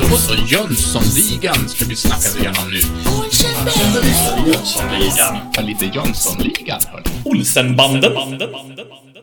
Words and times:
Då 0.00 0.16
så, 0.16 0.34
Jönssonligan 0.34 1.68
ska 1.68 1.84
vi 1.84 1.96
snacka 1.96 2.38
igenom 2.38 2.70
nu. 2.70 2.80
Jönssonligan. 4.46 5.38
Lite 5.66 5.84
Jönssonligan, 5.84 6.80
hörni. 6.92 7.04
Olsenbanden. 7.24 8.12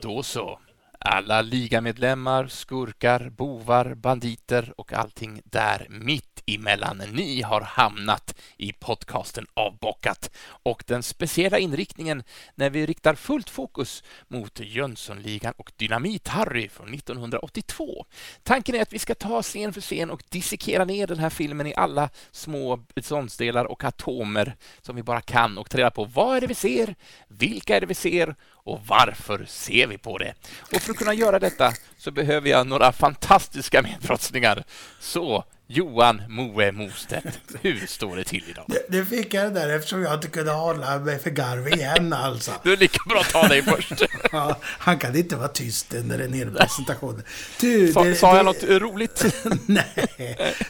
Då 0.01 0.23
så. 0.23 0.59
Alla 1.05 1.41
ligamedlemmar, 1.41 2.47
skurkar, 2.47 3.29
bovar, 3.29 3.95
banditer 3.95 4.73
och 4.77 4.93
allting 4.93 5.41
där 5.45 5.87
mitt 5.89 6.43
emellan. 6.45 6.97
Ni 6.97 7.41
har 7.41 7.61
hamnat 7.61 8.35
i 8.57 8.73
podcasten 8.73 9.47
Avbockat 9.53 10.31
och 10.63 10.83
den 10.87 11.03
speciella 11.03 11.59
inriktningen 11.59 12.23
när 12.55 12.69
vi 12.69 12.85
riktar 12.85 13.15
fullt 13.15 13.49
fokus 13.49 14.03
mot 14.27 14.59
Jönssonligan 14.59 15.53
och 15.57 15.71
Dynamit-Harry 15.77 16.69
från 16.69 16.93
1982. 16.93 18.05
Tanken 18.43 18.75
är 18.75 18.81
att 18.81 18.93
vi 18.93 18.99
ska 18.99 19.15
ta 19.15 19.41
scen 19.41 19.73
för 19.73 19.81
scen 19.81 20.09
och 20.09 20.23
dissekera 20.29 20.85
ner 20.85 21.07
den 21.07 21.19
här 21.19 21.29
filmen 21.29 21.67
i 21.67 21.75
alla 21.75 22.09
små 22.31 22.77
beståndsdelar 22.95 23.65
och 23.65 23.83
atomer 23.83 24.55
som 24.81 24.95
vi 24.95 25.03
bara 25.03 25.21
kan 25.21 25.57
och 25.57 25.69
ta 25.69 25.77
reda 25.77 25.91
på 25.91 26.05
vad 26.05 26.37
är 26.37 26.41
det 26.41 26.47
vi 26.47 26.55
ser, 26.55 26.95
vilka 27.27 27.75
är 27.75 27.81
det 27.81 27.87
vi 27.87 27.93
ser 27.93 28.35
och 28.63 28.79
varför 28.87 29.45
ser 29.47 29.87
vi 29.87 29.97
på 29.97 30.17
det? 30.17 30.33
Och 30.73 30.81
för 30.81 30.91
att 30.91 30.97
kunna 30.97 31.13
göra 31.13 31.39
detta 31.39 31.73
så 31.97 32.11
behöver 32.11 32.49
jag 32.49 32.67
några 32.67 32.91
fantastiska 32.91 33.81
medbrottslingar. 33.81 34.63
Så 34.99 35.43
Johan 35.73 36.21
Moe 36.29 36.71
Mostedt, 36.71 37.39
hur 37.61 37.85
står 37.87 38.15
det 38.15 38.23
till 38.23 38.43
idag? 38.49 38.65
Det, 38.67 38.85
det 38.89 39.05
fick 39.05 39.33
jag 39.33 39.53
där 39.53 39.69
eftersom 39.69 40.01
jag 40.01 40.13
inte 40.13 40.27
kunde 40.27 40.51
hålla 40.51 40.99
mig 40.99 41.19
för 41.19 41.29
garv 41.29 41.67
igen 41.67 42.13
alltså. 42.13 42.51
Du 42.63 42.73
är 42.73 42.77
lika 42.77 42.99
bra 43.09 43.19
att 43.19 43.29
ta 43.29 43.47
dig 43.47 43.61
först. 43.63 43.91
Ja, 44.31 44.57
han 44.63 44.99
kan 44.99 45.15
inte 45.15 45.35
vara 45.35 45.47
tyst 45.47 45.93
under 45.93 46.19
en 46.19 46.33
hel 46.33 46.51
presentation. 46.51 47.23
Du, 47.59 47.93
Sa, 47.93 48.03
det- 48.03 48.15
sa 48.15 48.27
jag 48.27 48.37
det- 48.37 48.43
något 48.43 48.63
roligt? 48.81 49.25
Nej. 49.65 50.07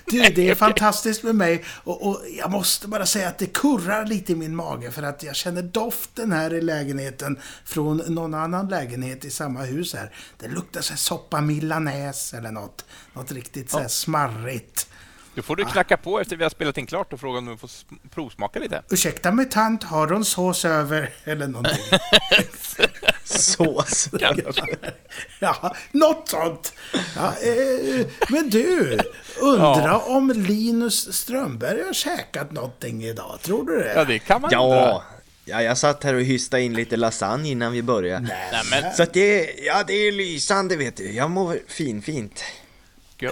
Du, 0.06 0.22
det 0.22 0.50
är 0.50 0.56
fantastiskt 0.56 1.23
med 1.23 1.36
mig. 1.36 1.64
Och, 1.67 2.08
och 2.08 2.22
jag 2.38 2.52
måste 2.52 2.88
bara 2.88 3.06
säga 3.06 3.28
att 3.28 3.38
det 3.38 3.45
kurrar 3.54 4.06
lite 4.06 4.31
i 4.31 4.36
min 4.36 4.56
mage 4.56 4.92
för 4.92 5.04
att 5.04 5.23
jag 5.23 5.36
känner 5.36 5.61
doften 5.61 6.31
här 6.31 6.54
i 6.54 6.61
lägenheten 6.61 7.39
från 7.66 7.98
någon 7.98 8.33
annan 8.33 8.67
lägenhet 8.70 9.26
i 9.26 9.30
samma 9.31 9.61
hus 9.64 9.94
här. 9.94 10.11
Det 10.39 10.48
luktar 10.48 10.81
så 10.81 10.95
soppa 10.98 11.42
milanäs 11.42 12.33
eller 12.33 12.52
något. 12.52 12.86
Något 13.14 13.31
riktigt 13.31 13.70
så 13.72 13.80
här 13.80 13.88
smarrigt. 13.88 14.88
Då 15.36 15.42
får 15.42 15.56
du 15.56 15.66
knacka 15.66 15.98
på 15.98 16.20
efter 16.20 16.36
vi 16.36 16.44
har 16.44 16.50
spelat 16.50 16.78
in 16.78 16.86
klart 16.86 17.14
och 17.14 17.20
fråga 17.20 17.38
om 17.38 17.46
du 17.46 17.58
får 17.58 17.70
provsmaka 18.10 18.60
lite. 18.60 18.84
Ursäkta 18.90 19.32
mig 19.32 19.50
tant, 19.50 19.84
har 19.84 20.08
hon 20.08 20.26
sås 20.26 20.66
över? 20.66 21.10
Eller 21.23 21.48
någonting. 21.48 21.84
Sås. 23.23 24.10
Ja, 25.40 25.76
något 25.92 26.30
sånt. 26.30 26.73
Ja, 27.16 27.28
eh, 27.28 28.08
men 28.30 28.50
du, 28.50 29.00
undra 29.42 30.00
om 30.00 30.32
Linus 30.32 31.14
Strömberg 31.14 31.84
har 31.84 31.94
käkat 31.94 32.52
någonting 32.52 33.04
idag. 33.04 33.40
Tror 33.42 33.66
du 33.66 33.80
det? 33.80 33.94
Ja, 33.94 34.06
det 34.06 34.20
kan 34.20 34.42
man 34.42 34.54
undra. 34.54 34.78
Ja. 34.78 35.04
ja, 35.45 35.62
jag 35.62 35.78
satt 35.78 36.04
här 36.04 36.14
och 36.14 36.22
hystade 36.22 36.64
in 36.64 36.73
lite 36.73 36.98
lasagne 36.98 37.50
innan 37.50 37.72
vi 37.72 37.82
började. 37.82 38.28
Nej, 38.52 38.62
men, 38.72 38.94
Så 38.94 39.04
att 39.04 39.14
det, 39.14 39.54
ja, 39.66 39.84
det 39.88 39.94
är 39.94 40.12
lysande 40.12 40.76
vet 40.76 40.98
du. 40.98 41.12
Jag 41.12 41.32
mår 41.32 41.60
fin, 41.68 42.02
fint. 42.02 42.44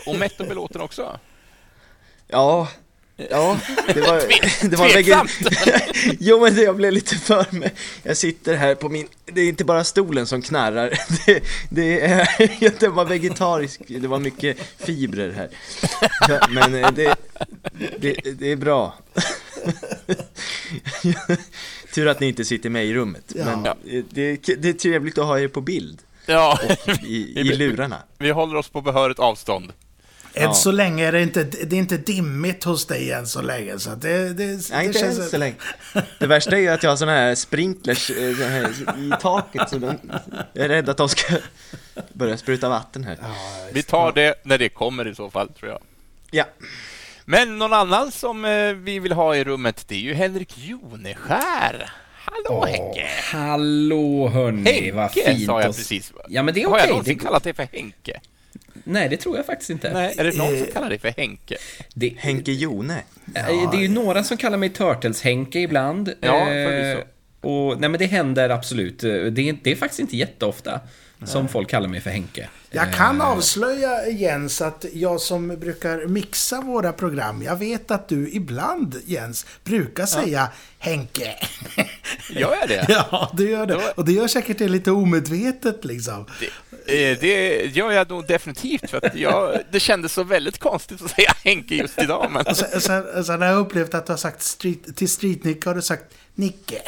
och 0.05 0.15
mätt 0.15 0.39
och 0.39 0.47
belåten 0.47 0.81
också. 0.81 1.19
Ja, 2.31 2.67
ja, 3.29 3.59
det 3.87 3.99
var... 4.01 4.21
det 4.69 4.75
var 4.77 4.89
tveksamt. 4.89 5.31
jo, 6.19 6.39
men 6.41 6.55
det, 6.55 6.61
jag 6.63 6.75
blev 6.75 6.91
lite 6.91 7.15
för 7.15 7.45
mig. 7.55 7.73
Jag 8.03 8.17
sitter 8.17 8.55
här 8.55 8.75
på 8.75 8.89
min... 8.89 9.07
Det 9.25 9.41
är 9.41 9.49
inte 9.49 9.63
bara 9.65 9.83
stolen 9.83 10.27
som 10.27 10.41
knarrar. 10.41 10.93
Det, 11.25 11.43
det, 11.69 12.01
är, 12.01 12.79
det 12.79 12.87
var 12.87 13.05
vegetarisk. 13.05 13.81
Det 13.87 14.07
var 14.07 14.19
mycket 14.19 14.57
fibrer 14.77 15.31
här. 15.31 15.49
Men 16.49 16.75
eh, 16.75 16.91
det, 16.91 17.15
det, 17.99 18.13
det 18.39 18.51
är 18.51 18.55
bra. 18.55 18.95
Tur 21.93 22.07
att 22.07 22.19
ni 22.19 22.27
inte 22.27 22.45
sitter 22.45 22.69
med 22.69 22.85
i 22.85 22.93
rummet. 22.93 23.31
Men 23.35 23.65
Ja. 23.65 23.75
eh, 23.91 24.03
det, 24.09 24.35
det 24.57 24.69
är 24.69 24.73
trevligt 24.73 25.17
att 25.17 25.25
ha 25.25 25.39
er 25.39 25.47
på 25.47 25.61
bild 25.61 25.99
Ja, 26.25 26.59
i, 27.03 27.39
i 27.39 27.43
lurarna. 27.43 27.97
vi 28.17 28.29
håller 28.31 28.55
oss 28.55 28.69
på 28.69 28.81
behörigt 28.81 29.19
avstånd. 29.19 29.73
Än 30.39 30.45
Ja. 30.45 30.53
så 30.53 30.71
länge 30.71 31.07
är 31.07 31.11
det 31.11 31.21
inte, 31.21 31.43
det 31.43 31.75
är 31.75 31.79
inte 31.79 31.97
dimmigt 31.97 32.63
hos 32.63 32.85
dig 32.85 33.11
än 33.11 33.27
så 33.27 33.41
länge. 33.41 33.79
Så 33.79 33.89
det, 33.89 34.33
det, 34.33 34.45
Nej, 34.45 34.61
det 34.71 34.85
inte 34.85 35.05
än 35.05 35.15
så 35.29 35.37
länge. 35.37 35.55
Det 36.19 36.27
värsta 36.27 36.55
är 36.55 36.59
ju 36.59 36.67
att 36.67 36.83
jag 36.83 36.89
har 36.89 36.97
såna 36.97 37.11
här 37.11 37.35
sprinklers 37.35 38.09
eh, 38.09 38.35
såna 38.35 38.49
här, 38.49 38.69
i 38.97 39.11
taket 39.21 39.69
så 39.69 39.77
de, 39.77 39.97
jag 40.53 40.65
är 40.65 40.69
rädd 40.69 40.89
att 40.89 40.97
de 40.97 41.09
ska 41.09 41.35
börja 42.13 42.37
spruta 42.37 42.69
vatten 42.69 43.03
här. 43.03 43.17
Vi 43.71 43.83
tar 43.83 44.11
det 44.11 44.35
när 44.43 44.57
det 44.57 44.69
kommer 44.69 45.07
i 45.07 45.15
så 45.15 45.29
fall, 45.29 45.49
tror 45.49 45.71
jag. 45.71 45.79
Ja, 46.31 46.45
Men 47.25 47.57
någon 47.57 47.73
annan 47.73 48.11
som 48.11 48.45
eh, 48.45 48.73
vi 48.73 48.99
vill 48.99 49.11
ha 49.11 49.35
i 49.35 49.43
rummet, 49.43 49.85
det 49.87 49.95
är 49.95 49.99
ju 49.99 50.13
Henrik 50.13 50.57
Joneskär. 50.57 51.91
Hallå 52.25 52.65
Henke! 52.65 53.07
Hallå 53.31 54.27
hörni, 54.27 54.91
vad 54.91 55.03
Henke 55.11 55.33
fint. 55.35 55.45
sa 55.45 55.61
jag 55.61 55.75
precis. 55.75 56.13
Ja, 56.27 56.43
men 56.43 56.53
det 56.53 56.63
är 56.63 56.67
Har 56.67 56.79
jag 56.79 56.89
någonsin 56.89 57.17
Det... 57.17 57.23
kallat 57.23 57.43
dig 57.43 57.53
för 57.53 57.67
Henke? 57.73 58.21
Nej, 58.83 59.09
det 59.09 59.17
tror 59.17 59.37
jag 59.37 59.45
faktiskt 59.45 59.69
inte. 59.69 59.93
Nej, 59.93 60.15
är 60.17 60.23
det 60.23 60.37
någon 60.37 60.57
som 60.57 60.67
kallar 60.73 60.89
dig 60.89 60.99
för 60.99 61.13
Henke? 61.17 61.55
Det... 61.93 62.13
Henke 62.17 62.51
Jone. 62.51 63.03
Eh, 63.35 63.71
Det 63.71 63.77
är 63.77 63.81
ju 63.81 63.87
några 63.87 64.23
som 64.23 64.37
kallar 64.37 64.57
mig 64.57 64.69
Turtles-Henke 64.69 65.59
ibland. 65.59 66.13
Ja, 66.21 66.39
Eh, 66.39 66.45
förvisso. 66.67 67.07
och, 67.41 67.79
nej, 67.79 67.89
men 67.89 67.99
det 67.99 68.05
händer 68.05 68.49
absolut. 68.49 69.03
Eh, 69.03 69.09
Det 69.09 69.49
är, 69.49 69.57
det 69.63 69.71
är 69.71 69.75
faktiskt 69.75 69.99
inte 69.99 70.17
jätteofta 70.17 70.79
som 71.25 71.47
folk 71.47 71.69
kallar 71.69 71.87
mig 71.87 72.01
för 72.01 72.09
Henke. 72.09 72.49
Jag 72.71 72.93
kan 72.93 73.21
avslöja 73.21 74.07
Jens 74.09 74.61
att 74.61 74.85
jag 74.93 75.21
som 75.21 75.47
brukar 75.47 76.07
mixa 76.07 76.61
våra 76.61 76.93
program, 76.93 77.41
jag 77.41 77.55
vet 77.55 77.91
att 77.91 78.07
du 78.09 78.29
ibland 78.31 78.95
Jens 79.05 79.45
brukar 79.63 80.05
säga 80.05 80.49
Henke. 80.79 81.35
Gör 82.29 82.55
jag 82.59 82.69
det? 82.69 82.85
Ja, 83.11 83.31
du 83.33 83.49
gör 83.49 83.65
det. 83.65 83.75
Och 83.95 84.05
det 84.05 84.11
gör 84.11 84.27
säkert 84.27 84.57
det 84.57 84.67
lite 84.67 84.91
omedvetet 84.91 85.85
liksom. 85.85 86.25
Eh, 86.41 86.68
Eh, 86.89 87.17
det 87.21 87.65
gör 87.75 87.91
jag 87.91 88.09
nog 88.09 88.27
definitivt, 88.27 88.89
för 88.89 89.05
att 89.05 89.15
jag, 89.15 89.59
det 89.71 89.79
kändes 89.79 90.13
så 90.13 90.23
väldigt 90.23 90.59
konstigt 90.59 91.01
att 91.01 91.11
säga 91.11 91.33
Henke 91.43 91.75
just 91.75 92.01
idag. 92.01 92.31
Men... 92.31 92.55
Sen, 92.55 92.81
sen, 92.81 93.25
sen 93.25 93.41
har 93.41 93.47
jag 93.47 93.59
upplevt 93.59 93.93
att 93.93 94.05
du 94.05 94.11
har 94.11 94.17
sagt 94.17 94.41
street, 94.41 94.97
till 94.97 95.09
Streetnick 95.09 95.65
har 95.65 95.75
du 95.75 95.81
sagt 95.81 96.03
Nicke. 96.35 96.81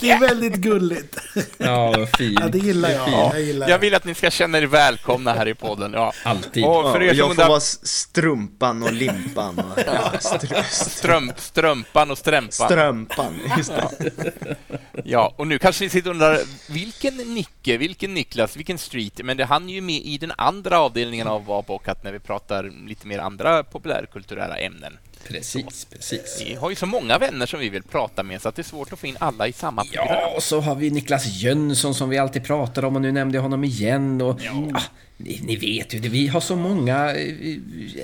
Det 0.00 0.10
är 0.10 0.20
väldigt 0.20 0.54
gulligt. 0.54 1.16
Ja, 1.58 1.92
vad 1.96 2.08
fint. 2.08 2.38
Ja, 2.40 2.48
det 2.48 2.58
gillar 2.58 2.90
jag. 2.90 3.08
Ja, 3.08 3.30
Jag 3.32 3.42
gillar 3.42 3.68
jag 3.68 3.78
vill 3.78 3.94
att 3.94 4.04
ni 4.04 4.14
ska 4.14 4.30
känna 4.30 4.58
er 4.58 4.62
välkomna 4.66 5.32
här 5.32 5.48
i 5.48 5.54
podden. 5.54 5.92
Ja. 5.92 6.12
Alltid. 6.24 6.64
Och 6.64 6.92
för 6.92 7.02
er 7.02 7.06
Ja, 7.06 7.10
som 7.12 7.18
jag 7.18 7.26
får 7.26 7.30
undrar, 7.30 7.48
vara 7.48 7.60
strumpan 7.60 8.82
och 8.82 8.92
limpan 8.92 9.58
och 9.58 9.78
ja, 9.86 10.12
str- 10.20 10.62
strömp, 10.62 11.40
strömpan 11.40 12.10
och 12.10 12.18
strämpan. 12.18 12.50
strömpan. 12.68 13.34
Just 13.56 13.72
det. 13.76 14.56
Ja, 15.04 15.34
och 15.36 15.46
nu 15.46 15.58
kanske 15.58 15.84
ni 15.84 15.90
sitter 15.90 16.10
och 16.10 16.14
undrar, 16.14 16.38
vilken 16.72 17.16
Nicke, 17.16 17.76
vilken 17.76 18.14
Niklas, 18.14 18.56
vilken 18.56 18.78
Street? 18.78 19.20
Men 19.24 19.36
det, 19.36 19.44
han 19.44 19.68
är 19.68 19.74
ju 19.74 19.80
med 19.80 20.00
i 20.04 20.18
den 20.18 20.32
andra 20.38 20.78
avdelningen 20.80 21.28
av 21.28 21.50
Avbockat 21.50 22.04
när 22.04 22.12
vi 22.12 22.18
pratar 22.18 22.72
lite 22.86 23.06
mer 23.06 23.18
andra 23.18 23.64
populärkulturella 23.64 24.58
ämnen. 24.58 24.98
Precis, 25.28 25.84
precis. 25.84 26.42
Vi 26.46 26.54
har 26.54 26.70
ju 26.70 26.76
så 26.76 26.86
många 26.86 27.18
vänner 27.18 27.46
som 27.46 27.60
vi 27.60 27.68
vill 27.68 27.82
prata 27.82 28.22
med 28.22 28.42
så 28.42 28.48
att 28.48 28.56
det 28.56 28.62
är 28.62 28.64
svårt 28.64 28.92
att 28.92 28.98
få 28.98 29.06
in 29.06 29.16
alla 29.20 29.48
i 29.48 29.52
samma 29.52 29.84
program. 29.84 30.06
Ja, 30.10 30.32
och 30.36 30.42
så 30.42 30.60
har 30.60 30.74
vi 30.74 30.90
Niklas 30.90 31.26
Jönsson 31.26 31.94
som 31.94 32.08
vi 32.08 32.18
alltid 32.18 32.44
pratar 32.44 32.84
om 32.84 32.96
och 32.96 33.02
nu 33.02 33.12
nämnde 33.12 33.36
jag 33.38 33.42
honom 33.42 33.64
igen. 33.64 34.20
Och, 34.22 34.40
ja. 34.42 34.80
ni, 35.16 35.40
ni 35.44 35.56
vet 35.56 35.94
ju, 35.94 35.98
vi 35.98 36.26
har 36.28 36.40
så 36.40 36.56
många 36.56 37.14
eh, 37.14 37.56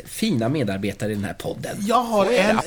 fina 0.07 0.49
medarbetare 0.49 1.13
i 1.13 1.15
den 1.15 1.25
här 1.25 1.35
podden. 1.35 1.77
Jag 1.81 2.03
har 2.03 2.27
en, 2.33 2.61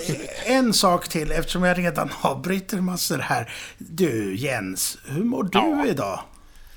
en 0.45 0.73
sak 0.73 1.07
till 1.07 1.31
eftersom 1.31 1.63
jag 1.63 1.77
redan 1.77 2.09
avbryter 2.21 2.77
massor 2.77 3.17
här. 3.17 3.53
Du 3.77 4.35
Jens, 4.35 4.97
hur 5.05 5.23
mår 5.23 5.43
du 5.43 5.49
Ja. 5.59 5.85
idag? 5.87 6.19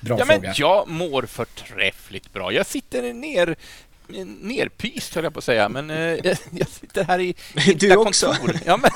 Bra 0.00 0.19
Ja, 0.19 0.25
men 0.25 0.41
fråga. 0.41 0.55
jag 0.56 0.88
mår 0.88 1.23
förträffligt 1.23 2.32
bra. 2.32 2.52
Jag 2.52 2.67
sitter 2.67 3.12
ner 3.12 3.56
nerpyst, 4.40 5.14
höll 5.14 5.25
jag 5.25 5.32
på 5.32 5.38
att 5.38 5.44
säga, 5.44 5.69
men 5.69 5.90
eh, 5.90 5.96
jag 6.50 6.69
sitter 6.69 7.05
här 7.05 7.20
i 7.20 7.34
mitt 7.66 7.81
Du 7.81 7.96
också. 7.96 8.26
kontor. 8.26 8.56
Ja, 8.66 8.76
men, 8.76 8.90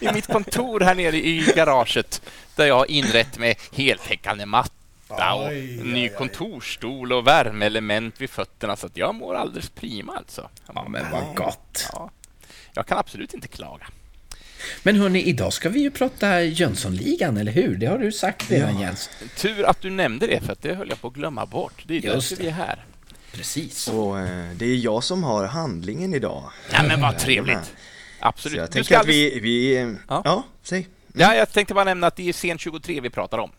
I 0.10 0.12
mitt 0.14 0.26
kontor 0.26 0.80
här 0.80 0.94
nere 0.94 1.16
i 1.16 1.52
garaget, 1.56 2.22
där 2.56 2.66
jag 2.66 2.74
har 2.74 2.90
inrett 2.90 3.38
med 3.38 3.56
heltäckande 3.72 4.46
matta 4.46 5.34
och 5.34 5.48
Oj, 5.48 5.80
ny 5.84 6.08
oj. 6.08 6.14
kontorsstol 6.18 7.12
och 7.12 7.26
värmeelement 7.26 8.20
vid 8.20 8.30
fötterna, 8.30 8.76
så 8.76 8.86
att 8.86 8.96
jag 8.96 9.14
mår 9.14 9.34
alldeles 9.34 9.68
prima 9.70 10.16
alltså. 10.16 10.48
Ja, 10.74 10.88
men 10.88 11.06
vad 11.12 11.36
gott. 11.36 11.88
Ja, 11.92 12.10
jag 12.74 12.86
kan 12.86 12.98
absolut 12.98 13.34
inte 13.34 13.48
klaga. 13.48 13.86
Men 14.82 14.96
hörni, 14.96 15.22
idag 15.22 15.52
ska 15.52 15.68
vi 15.68 15.80
ju 15.80 15.90
prata 15.90 16.42
Jönssonligan, 16.42 17.36
eller 17.36 17.52
hur? 17.52 17.76
Det 17.76 17.86
har 17.86 17.98
du 17.98 18.12
sagt 18.12 18.50
redan, 18.50 18.80
Jens. 18.80 19.10
Tur 19.36 19.64
att 19.64 19.80
du 19.80 19.90
nämnde 19.90 20.26
det, 20.26 20.40
för 20.40 20.52
att 20.52 20.62
det 20.62 20.74
höll 20.74 20.88
jag 20.88 21.00
på 21.00 21.08
att 21.08 21.14
glömma 21.14 21.46
bort. 21.46 21.82
Det 21.86 21.96
är 21.96 22.00
Just 22.00 22.30
därför 22.30 22.36
det. 22.36 22.42
vi 22.42 22.48
är 22.48 22.64
här. 22.66 22.84
Precis. 23.32 23.88
Och 23.88 24.18
eh, 24.20 24.50
det 24.54 24.64
är 24.66 24.76
jag 24.76 25.04
som 25.04 25.24
har 25.24 25.46
handlingen 25.46 26.14
idag. 26.14 26.50
Ja, 26.72 26.82
men 26.82 26.88
vad 26.88 26.98
Jajamän. 26.98 27.18
trevligt. 27.20 27.64
Så 27.64 27.70
Absolut. 28.20 28.58
jag 28.58 28.68
Du 28.68 28.72
tänker 28.72 28.98
att 28.98 29.06
vi, 29.06 29.40
vi 29.40 29.76
eh, 29.76 29.92
Ja. 30.08 30.22
ja. 30.24 30.44
säg. 30.62 30.88
Ja, 31.14 31.34
jag 31.34 31.52
tänkte 31.52 31.74
bara 31.74 31.84
nämna 31.84 32.06
att 32.06 32.16
det 32.16 32.28
är 32.28 32.32
scen 32.32 32.58
23 32.58 33.00
vi 33.00 33.10
pratar 33.10 33.38
om. 33.38 33.50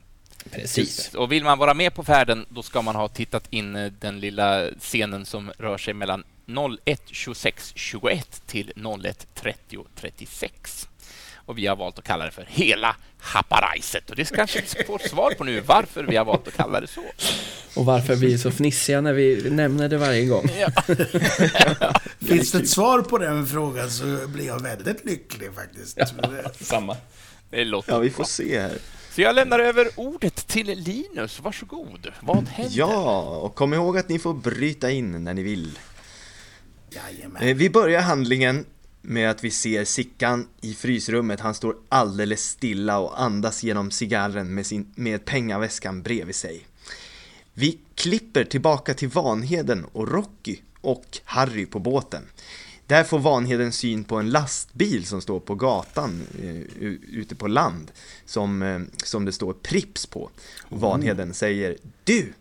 Precis. 0.51 1.13
Och 1.15 1.31
vill 1.31 1.43
man 1.43 1.57
vara 1.57 1.73
med 1.73 1.93
på 1.93 2.03
färden, 2.03 2.45
då 2.49 2.63
ska 2.63 2.81
man 2.81 2.95
ha 2.95 3.07
tittat 3.07 3.47
in 3.49 3.75
eh, 3.75 3.91
den 3.99 4.19
lilla 4.19 4.67
scenen 4.79 5.25
som 5.25 5.51
rör 5.57 5.77
sig 5.77 5.93
mellan 5.93 6.23
01.26.21 6.45 8.41
till 8.45 8.71
01.30.36. 8.75 10.87
Och 11.45 11.57
vi 11.57 11.67
har 11.67 11.75
valt 11.75 11.99
att 11.99 12.05
kalla 12.05 12.25
det 12.25 12.31
för 12.31 12.45
Hela 12.49 12.95
Haparaiset. 13.19 14.09
Och 14.09 14.15
det 14.15 14.35
kanske 14.35 14.61
vi 14.77 14.83
får 14.83 14.99
svar 14.99 15.31
på 15.31 15.43
nu, 15.43 15.59
varför 15.61 16.03
vi 16.03 16.15
har 16.15 16.25
valt 16.25 16.47
att 16.47 16.53
kalla 16.57 16.81
det 16.81 16.87
så. 16.87 17.01
Och 17.75 17.85
varför 17.85 18.15
vi 18.15 18.33
är 18.33 18.37
så 18.37 18.51
fnissiga 18.51 19.01
när 19.01 19.13
vi 19.13 19.49
nämner 19.49 19.89
det 19.89 19.97
varje 19.97 20.25
gång. 20.25 20.49
Ja. 20.59 20.69
Finns 22.27 22.51
det 22.51 22.57
ett 22.57 22.69
svar 22.69 23.01
på 23.01 23.17
den 23.17 23.47
frågan 23.47 23.91
så 23.91 24.27
blir 24.27 24.47
jag 24.47 24.61
väldigt 24.61 25.05
lycklig 25.05 25.49
faktiskt. 25.55 25.99
Samma. 26.65 26.97
Det 27.49 27.65
låter 27.65 27.91
Ja, 27.91 27.99
vi 27.99 28.09
bra. 28.09 28.17
får 28.17 28.23
se 28.23 28.59
här. 28.61 28.77
Så 29.11 29.21
jag 29.21 29.35
lämnar 29.35 29.59
över 29.59 29.89
ordet 29.95 30.47
till 30.47 30.67
Linus. 30.67 31.39
Varsågod. 31.39 32.11
Vad 32.21 32.47
händer? 32.47 32.77
Ja, 32.77 33.21
och 33.21 33.55
kom 33.55 33.73
ihåg 33.73 33.97
att 33.97 34.09
ni 34.09 34.19
får 34.19 34.33
bryta 34.33 34.91
in 34.91 35.23
när 35.23 35.33
ni 35.33 35.43
vill. 35.43 35.79
Jajamän. 36.89 37.43
Eh, 37.43 37.55
Vi 37.55 37.69
börjar 37.69 38.01
handlingen 38.01 38.65
med 39.05 39.29
att 39.29 39.43
vi 39.43 39.51
ser 39.51 39.85
Sickan 39.85 40.47
i 40.61 40.73
frysrummet. 40.73 41.39
Han 41.39 41.53
står 41.53 41.75
alldeles 41.89 42.43
stilla 42.49 42.99
och 42.99 43.21
andas 43.21 43.63
genom 43.63 43.91
cigarren 43.91 44.53
med, 44.53 44.65
sin, 44.65 44.91
med 44.95 45.25
pengaväskan 45.25 46.01
bredvid 46.01 46.35
sig. 46.35 46.67
Vi 47.53 47.79
klipper 47.95 48.43
tillbaka 48.43 48.93
till 48.93 49.07
Vanheden 49.09 49.85
och 49.85 50.11
Rocky 50.11 50.57
och 50.81 51.05
Harry 51.25 51.65
på 51.65 51.79
båten. 51.79 52.23
Där 52.87 53.03
får 53.03 53.19
Vanheden 53.19 53.71
syn 53.71 54.03
på 54.03 54.15
en 54.15 54.29
lastbil 54.29 55.05
som 55.05 55.21
står 55.21 55.39
på 55.39 55.55
gatan 55.55 56.21
eh, 56.41 56.87
ute 57.19 57.35
på 57.35 57.47
land 57.47 57.91
som, 58.25 58.61
eh, 58.61 58.79
som 59.03 59.25
det 59.25 59.31
står 59.31 59.53
Prips 59.53 60.05
på. 60.05 60.29
Och 60.63 60.79
Vanheden 60.79 61.33
säger 61.33 61.77
Du! 62.03 62.33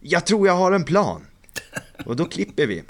Jag 0.00 0.26
tror 0.26 0.46
jag 0.46 0.54
har 0.56 0.72
en 0.72 0.84
plan! 0.84 1.26
Och 2.06 2.16
då 2.16 2.24
klipper 2.24 2.66
vi. 2.66 2.82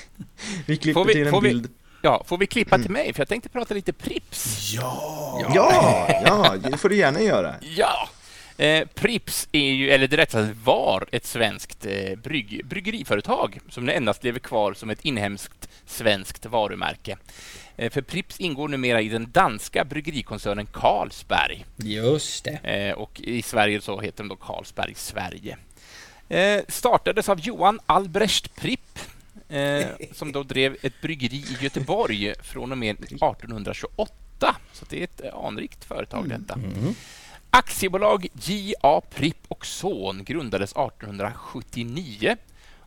vi 0.66 0.76
klipper 0.76 1.04
vi- 1.04 1.12
till 1.12 1.26
en 1.26 1.30
får 1.30 1.40
vi- 1.40 1.48
bild. 1.48 1.68
Ja, 2.04 2.22
får 2.26 2.38
vi 2.38 2.46
klippa 2.46 2.78
till 2.78 2.90
mig? 2.90 3.12
För 3.12 3.20
jag 3.20 3.28
tänkte 3.28 3.48
prata 3.48 3.74
lite 3.74 3.92
Prips. 3.92 4.72
Ja, 4.74 5.40
Ja, 5.54 6.08
ja, 6.24 6.56
det 6.70 6.76
får 6.78 6.88
du 6.88 6.96
gärna 6.96 7.20
göra. 7.20 7.54
Ja! 7.60 8.08
Eh, 8.64 8.86
Prips 8.94 9.48
är 9.52 9.72
ju, 9.72 9.90
eller 9.90 10.08
det 10.08 10.16
rättare 10.16 10.46
sagt 10.46 10.58
var, 10.64 11.06
ett 11.12 11.26
svenskt 11.26 11.86
eh, 11.86 12.16
brygg, 12.16 12.66
bryggeriföretag 12.66 13.58
som 13.68 13.88
endast 13.88 14.24
lever 14.24 14.38
kvar 14.38 14.74
som 14.74 14.90
ett 14.90 15.00
inhemskt 15.00 15.68
svenskt 15.86 16.46
varumärke. 16.46 17.16
Eh, 17.76 17.90
för 17.90 18.02
Prips 18.02 18.40
ingår 18.40 18.68
numera 18.68 19.00
i 19.00 19.08
den 19.08 19.30
danska 19.30 19.84
bryggerikoncernen 19.84 20.66
Carlsberg. 20.66 21.64
Just 21.76 22.44
det. 22.44 22.56
Eh, 22.90 22.94
och 22.94 23.20
i 23.20 23.42
Sverige 23.42 23.80
så 23.80 24.00
heter 24.00 24.24
de 24.24 24.28
då 24.28 24.36
Carlsberg 24.36 24.94
Sverige. 24.96 25.56
Eh, 26.28 26.60
startades 26.68 27.28
av 27.28 27.40
Johan 27.40 27.80
Albrecht 27.86 28.56
Pripp 28.56 28.98
eh, 29.54 29.86
som 30.12 30.32
då 30.32 30.42
drev 30.42 30.76
ett 30.82 31.00
bryggeri 31.00 31.36
i 31.36 31.56
Göteborg 31.60 32.34
från 32.42 32.72
och 32.72 32.78
med 32.78 33.04
1828. 33.04 34.56
Så 34.72 34.84
det 34.88 35.00
är 35.00 35.04
ett 35.04 35.20
eh, 35.24 35.34
anrikt 35.34 35.84
företag 35.84 36.28
detta. 36.28 36.58
Aktiebolag 37.50 38.26
J.A. 38.42 39.02
Pripp 39.14 39.44
och 39.48 39.66
Son 39.66 40.24
grundades 40.24 40.70
1879 40.70 42.36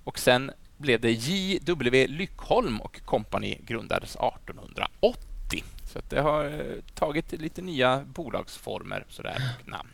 och 0.04 0.20
sen 0.20 0.52
blev 0.78 1.02
det 1.02 1.12
J.W. 1.12 2.08
Lyckholm 2.08 2.82
och 2.82 3.02
Company 3.06 3.58
grundades 3.66 4.16
1880. 4.16 5.64
Så 5.94 6.00
det 6.10 6.20
har 6.20 6.46
eh, 6.46 6.84
tagit 6.96 7.32
lite 7.32 7.62
nya 7.62 8.04
bolagsformer 8.06 9.06
sådär, 9.10 9.56
och 9.62 9.68
namn. 9.68 9.90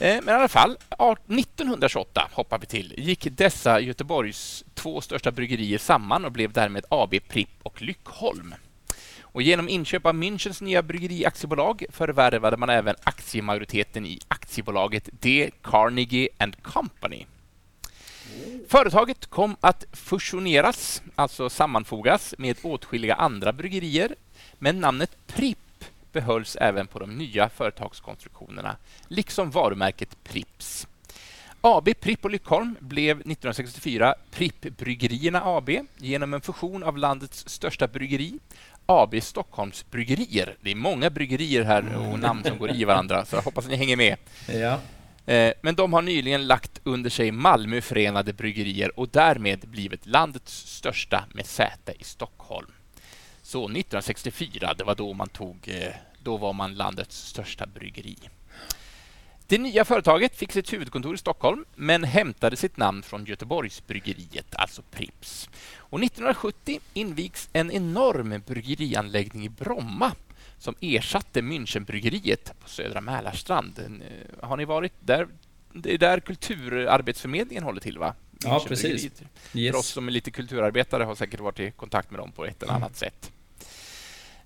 Eh, 0.00 0.18
men 0.22 0.28
i 0.28 0.38
alla 0.38 0.48
fall, 0.48 0.76
1928 1.28 2.28
hoppar 2.32 2.58
vi 2.58 2.66
till, 2.66 2.94
gick 2.96 3.26
dessa 3.30 3.80
Göteborgs 3.80 4.64
två 4.74 5.00
största 5.00 5.30
bryggerier 5.30 5.78
samman 5.78 6.24
och 6.24 6.32
blev 6.32 6.52
därmed 6.52 6.84
AB 6.88 7.14
Pripp 7.28 7.48
och 7.62 7.82
Lyckholm. 7.82 8.54
Och 9.20 9.42
genom 9.42 9.68
inköp 9.68 10.06
av 10.06 10.14
Münchens 10.14 10.62
nya 10.62 10.82
bryggeriaktiebolag 10.82 11.84
förvärvade 11.90 12.56
man 12.56 12.70
även 12.70 12.94
aktiemajoriteten 13.02 14.06
i 14.06 14.18
aktiebolaget 14.28 15.08
D. 15.20 15.50
Carnegie 15.62 16.28
and 16.38 16.62
Company. 16.62 17.26
Företaget 18.68 19.26
kom 19.26 19.56
att 19.60 19.84
fusioneras, 19.92 21.02
alltså 21.14 21.50
sammanfogas, 21.50 22.34
med 22.38 22.56
åtskilliga 22.62 23.14
andra 23.14 23.52
bryggerier, 23.52 24.14
men 24.58 24.80
namnet 24.80 25.10
Pripp 25.26 25.58
behölls 26.12 26.56
även 26.60 26.86
på 26.86 26.98
de 26.98 27.18
nya 27.18 27.48
företagskonstruktionerna, 27.48 28.76
liksom 29.08 29.50
varumärket 29.50 30.24
Pripps. 30.24 30.86
AB 31.60 31.88
Pripp 32.00 32.24
och 32.24 32.30
Lyckholm 32.30 32.76
blev 32.80 33.10
1964 33.16 34.14
Pripp-bryggerierna 34.30 35.42
AB 35.44 35.70
genom 35.96 36.34
en 36.34 36.40
fusion 36.40 36.82
av 36.82 36.98
landets 36.98 37.48
största 37.48 37.88
bryggeri, 37.88 38.38
AB 38.86 39.22
Stockholms 39.22 39.90
Bryggerier. 39.90 40.56
Det 40.60 40.70
är 40.70 40.74
många 40.74 41.10
bryggerier 41.10 41.64
här 41.64 41.96
och 41.96 42.18
namn 42.18 42.44
som 42.44 42.58
går 42.58 42.70
i 42.70 42.84
varandra, 42.84 43.24
så 43.24 43.36
jag 43.36 43.42
hoppas 43.42 43.68
ni 43.68 43.76
hänger 43.76 43.96
med. 43.96 44.16
Ja. 44.46 44.78
Eh, 45.34 45.52
Men 45.62 45.74
de 45.74 45.92
har 45.92 46.02
nyligen 46.02 46.46
lagt 46.46 46.80
under 46.84 47.10
sig 47.10 47.30
Malmö 47.32 47.80
Förenade 47.80 48.32
Bryggerier 48.32 48.98
och 48.98 49.08
därmed 49.08 49.68
blivit 49.68 50.06
landets 50.06 50.52
största 50.76 51.24
med 51.34 51.46
säte 51.46 51.92
i 51.98 52.04
Stockholm. 52.04 52.70
Så 53.48 53.64
1964, 53.64 54.74
det 54.78 54.84
var 54.84 54.94
då 54.94 55.12
man 55.12 55.28
tog, 55.28 55.68
eh, 55.68 55.92
då 56.22 56.36
var 56.36 56.52
man 56.52 56.74
landets 56.74 57.16
största 57.26 57.66
bryggeri. 57.66 58.16
Det 59.46 59.58
nya 59.58 59.84
företaget 59.84 60.36
fick 60.36 60.52
sitt 60.52 60.72
huvudkontor 60.72 61.14
i 61.14 61.18
Stockholm 61.18 61.64
men 61.74 62.04
hämtade 62.04 62.56
sitt 62.56 62.76
namn 62.76 63.02
från 63.02 63.24
Göteborgsbryggeriet, 63.24 64.54
alltså 64.54 64.82
Prips. 64.90 65.48
Och 65.76 66.00
1970 66.00 66.80
invigs 66.94 67.48
en 67.52 67.70
enorm 67.70 68.42
bryggerianläggning 68.46 69.44
i 69.44 69.48
Bromma 69.48 70.12
som 70.58 70.74
ersatte 70.80 71.40
Münchenbryggeriet 71.42 72.52
på 72.60 72.68
Södra 72.68 73.00
Mälarstrand. 73.00 73.78
Eh, 73.78 74.48
Har 74.48 74.56
ni 74.56 74.64
varit 74.64 74.92
där? 75.00 75.28
Det 75.72 75.94
är 75.94 75.98
där 75.98 76.20
Kulturarbetsförmedlingen 76.20 77.64
håller 77.64 77.80
till, 77.80 77.98
va? 77.98 78.14
Ja, 78.44 78.64
precis. 78.68 79.10
För 79.52 79.58
Yes. 79.58 79.76
oss 79.76 79.86
som 79.86 80.08
är 80.08 80.12
lite 80.12 80.30
kulturarbetare 80.30 81.04
har 81.04 81.14
säkert 81.14 81.40
varit 81.40 81.60
i 81.60 81.70
kontakt 81.70 82.10
med 82.10 82.20
dem 82.20 82.32
på 82.32 82.44
ett 82.44 82.62
eller 82.62 82.72
annat 82.72 82.96
sätt. 82.96 83.32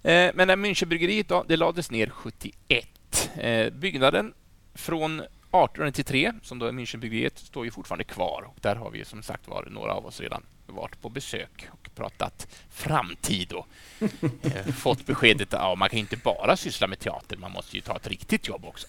Eh, 0.03 0.31
Men 0.35 0.49
när 0.49 0.57
Münchenbryggeriet 0.57 1.29
då, 1.29 1.45
det 1.49 1.57
lades 1.57 1.91
ner 1.91 2.11
71. 2.11 3.31
Eh, 3.37 3.71
Byggnaden 3.71 4.35
från 4.75 5.21
1893, 5.21 6.33
som 6.43 6.59
då 6.59 6.67
är 6.67 6.73
Münchenbryggeriet, 6.73 7.39
står 7.39 7.65
ju 7.65 7.71
fortfarande 7.71 8.05
kvar. 8.05 8.43
Och 8.43 8.57
där 8.61 8.77
har 8.77 8.91
vi 8.91 9.05
som 9.05 9.23
sagt 9.23 9.49
var 9.49 9.67
några 9.71 9.93
av 9.93 10.07
oss 10.07 10.21
redan 10.21 10.43
varit 10.67 11.01
på 11.03 11.09
besök 11.09 11.69
och 11.71 11.89
pratat 11.95 12.47
framtid 12.71 13.53
och 13.53 13.67
eh, 14.43 14.73
fått 14.75 15.07
beskedet 15.07 15.55
att 15.55 15.61
ja, 15.61 15.75
man 15.75 15.89
kan 15.91 15.99
inte 15.99 16.17
bara 16.17 16.57
syssla 16.57 16.87
med 16.87 16.99
teater, 16.99 17.37
man 17.37 17.53
måste 17.53 17.77
ju 17.77 17.81
ta 17.83 17.97
ett 17.97 18.07
riktigt 18.07 18.49
jobb 18.49 18.65
också. 18.65 18.87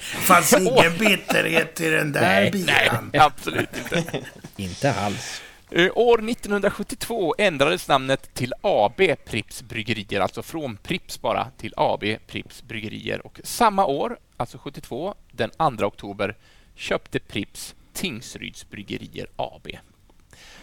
fanns 0.00 0.52
ingen 0.60 0.98
bitterhet 0.98 1.80
i 1.80 1.90
den 1.90 2.12
där 2.12 2.20
Nej, 2.20 2.50
bilan. 2.50 3.10
Absolut 3.14 3.68
inte. 3.78 4.22
Inte 4.56 4.94
alls. 4.94 5.42
Eh, 5.70 5.90
år 5.94 6.30
1972 6.30 7.34
ändrades 7.38 7.88
namnet 7.88 8.34
till 8.34 8.54
AB 8.60 9.16
Pripps 9.24 9.62
Bryggerier, 9.62 10.20
alltså 10.20 10.42
från 10.42 10.76
Pripps 10.76 11.20
bara 11.20 11.50
till 11.56 11.74
AB 11.76 12.04
Pripps 12.26 12.62
Bryggerier. 12.62 13.26
Och 13.26 13.40
samma 13.44 13.86
år, 13.86 14.18
alltså 14.36 14.58
72, 14.58 15.14
den 15.32 15.50
2 15.50 15.86
oktober, 15.86 16.36
köpte 16.74 17.18
Pripps 17.18 17.74
Tingsryds 17.92 18.70
Bryggerier 18.70 19.26
AB. 19.36 19.68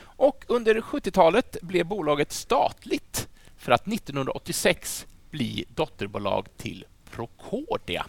Och 0.01 0.45
under 0.47 0.81
70-talet 0.81 1.57
blev 1.61 1.85
bolaget 1.85 2.31
statligt 2.31 3.27
för 3.57 3.71
att 3.71 3.87
1986 3.87 5.05
bli 5.31 5.65
dotterbolag 5.75 6.47
till 6.57 6.85
Procordia. 7.11 8.05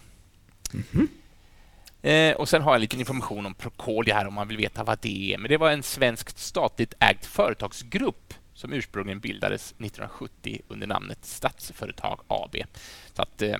Mhm. 0.71 1.07
Eh, 2.01 2.35
och 2.35 2.49
sen 2.49 2.61
har 2.61 2.71
jag 2.71 2.81
lite 2.81 2.97
information 2.97 3.45
om 3.45 3.53
Procordia 3.53 4.15
här 4.15 4.27
om 4.27 4.33
man 4.33 4.47
vill 4.47 4.57
veta 4.57 4.83
vad 4.83 4.99
det 5.01 5.33
är. 5.33 5.37
Men 5.37 5.49
det 5.49 5.57
var 5.57 5.71
en 5.71 5.83
svensk 5.83 6.39
statligt 6.39 6.93
ägd 6.99 7.23
företagsgrupp 7.25 8.33
som 8.53 8.73
ursprungligen 8.73 9.19
bildades 9.19 9.71
1970 9.71 10.61
under 10.67 10.87
namnet 10.87 11.19
Statsföretag 11.21 12.19
AB. 12.27 12.55
Så 13.13 13.21
att, 13.21 13.41
eh, 13.41 13.55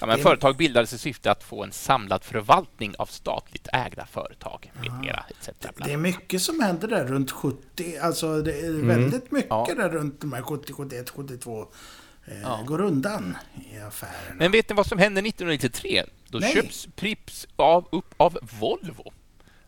ja, 0.00 0.06
men 0.06 0.18
företag 0.18 0.56
bildades 0.56 0.92
i 0.92 0.98
syfte 0.98 1.30
att 1.30 1.42
få 1.42 1.64
en 1.64 1.72
samlad 1.72 2.24
förvaltning 2.24 2.94
av 2.98 3.06
statligt 3.06 3.68
ägda 3.72 4.06
företag 4.06 4.72
med 4.80 4.92
mera. 5.00 5.24
Etc. 5.30 5.48
Det 5.84 5.92
är 5.92 5.96
mycket 5.96 6.42
som 6.42 6.60
händer 6.60 6.88
där 6.88 7.04
runt 7.04 7.30
70. 7.30 7.98
Alltså 8.02 8.42
det 8.42 8.60
är 8.60 8.72
väldigt 8.86 9.30
mycket 9.30 9.50
Ja. 9.50 9.66
där 9.76 9.88
runt 9.90 10.20
de 10.20 10.32
här 10.32 10.42
70, 10.42 10.72
71, 10.72 11.10
72. 11.10 11.68
Eh, 12.24 12.42
Ja. 12.42 12.60
Går 12.66 12.80
undan 12.80 13.36
i 13.72 13.78
affärerna. 13.78 14.34
Men 14.36 14.52
vet 14.52 14.68
ni 14.68 14.74
vad 14.74 14.86
som 14.86 14.98
hände 14.98 15.20
1993? 15.22 16.02
Då 16.32 16.38
Nej. 16.38 16.52
köps 16.52 16.88
Prips 16.96 17.46
av, 17.56 17.88
upp 17.92 18.14
av 18.16 18.38
Volvo. 18.60 19.12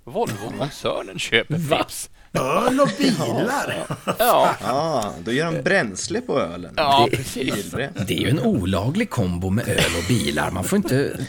Volvo-koncernen 0.04 1.18
köper 1.18 1.58
Pripps. 1.68 2.10
Öl 2.32 2.80
och 2.80 2.88
bilar. 2.98 3.86
Ja, 4.18 4.56
Ja, 4.62 5.14
då 5.24 5.32
gör 5.32 5.52
de 5.52 5.62
bränsle 5.62 6.20
på 6.20 6.40
ölen. 6.40 6.74
Ja, 6.76 7.08
Det 7.10 7.16
precis. 7.16 7.70
Det 8.06 8.14
är 8.14 8.20
ju 8.20 8.28
en 8.28 8.40
olaglig 8.40 9.10
kombo 9.10 9.50
med 9.50 9.68
öl 9.68 9.96
och 9.98 10.04
bilar. 10.08 10.50
Man 10.50 10.64
får 10.64 10.76
inte... 10.76 11.26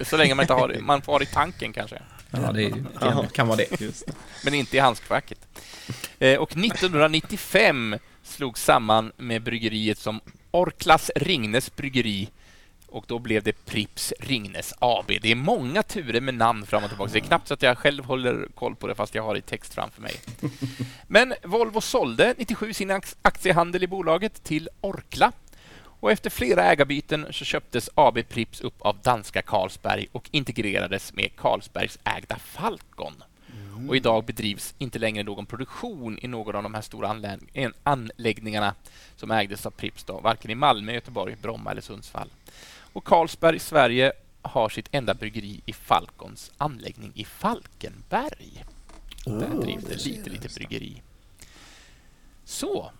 så 0.00 0.16
länge 0.16 0.34
man 0.34 0.42
inte 0.42 0.52
har 0.54 0.68
det. 0.68 0.80
Man 0.80 1.02
får 1.02 1.12
ha 1.12 1.18
det 1.18 1.24
i 1.24 1.28
tanken 1.34 1.72
kanske. 1.72 2.02
Ja, 2.30 2.52
det 2.52 2.72
kan, 3.00 3.28
kan 3.28 3.46
vara 3.48 3.56
det. 3.56 3.80
Just 3.80 4.04
men 4.44 4.54
inte 4.54 4.76
i 4.76 4.80
handskfacket. 4.80 5.38
Eh, 6.18 6.38
Och 6.38 6.50
1995 6.56 7.96
slog 8.24 8.58
samman 8.58 9.12
med 9.16 9.42
bryggeriet 9.42 9.98
som 9.98 10.20
Orklas 10.50 11.10
Ringnes 11.16 11.76
Bryggeri 11.76 12.28
och 12.90 13.04
då 13.08 13.18
blev 13.18 13.42
det 13.42 13.64
Prips 13.66 14.12
Ringnes 14.18 14.74
AB. 14.78 15.06
Det 15.06 15.30
är 15.30 15.34
många 15.34 15.82
turer 15.82 16.20
med 16.20 16.34
namn 16.34 16.66
fram 16.66 16.84
och 16.84 16.90
tillbaka. 16.90 17.12
Det 17.12 17.18
är 17.18 17.20
knappt 17.20 17.48
så 17.48 17.54
att 17.54 17.62
jag 17.62 17.78
själv 17.78 18.04
håller 18.04 18.48
koll 18.54 18.74
på 18.74 18.86
det 18.86 18.94
fast 18.94 19.14
jag 19.14 19.22
har 19.22 19.34
det 19.34 19.38
i 19.38 19.42
text 19.42 19.74
framför 19.74 20.02
mig. 20.02 20.14
Men 21.06 21.34
Volvo 21.42 21.80
sålde 21.80 22.34
97 22.38 22.72
sin 22.72 23.00
aktiehandel 23.22 23.82
i 23.82 23.86
bolaget 23.86 24.44
till 24.44 24.68
Orkla 24.80 25.32
och 26.00 26.12
efter 26.12 26.30
flera 26.30 26.64
ägarbyten 26.64 27.26
så 27.30 27.44
köptes 27.44 27.90
AB 27.94 28.28
Prips 28.28 28.60
upp 28.60 28.82
av 28.82 28.96
danska 29.02 29.42
Carlsberg 29.42 30.06
och 30.12 30.28
integrerades 30.30 31.14
med 31.14 31.36
Carlsbergs 31.36 31.98
ägda 32.04 32.36
Falcon. 32.36 33.22
Och 33.88 33.96
idag 33.96 34.24
bedrivs 34.24 34.74
inte 34.78 34.98
längre 34.98 35.22
någon 35.22 35.46
produktion 35.46 36.18
i 36.22 36.28
någon 36.28 36.56
av 36.56 36.62
de 36.62 36.74
här 36.74 36.82
stora 36.82 37.16
anläggningarna 37.82 38.74
som 39.16 39.30
ägdes 39.30 39.66
av 39.66 39.70
Pripps, 39.70 40.04
då, 40.04 40.20
varken 40.20 40.50
i 40.50 40.54
Malmö, 40.54 40.92
Göteborg, 40.92 41.36
Bromma 41.42 41.70
eller 41.70 41.80
Sundsvall. 41.80 42.28
Och 42.92 43.04
Carlsberg 43.04 43.56
i 43.56 43.58
Sverige 43.58 44.12
har 44.42 44.68
sitt 44.68 44.88
enda 44.92 45.14
bryggeri 45.14 45.60
i 45.66 45.72
Falcons 45.72 46.52
anläggning 46.58 47.12
i 47.14 47.24
Falkenberg. 47.24 48.64
Där 49.24 49.60
drivs 49.62 49.84
det 49.84 50.04
lite, 50.04 50.30
lite 50.30 50.48
bryggeri. 50.54 51.02
Så, 52.44 52.90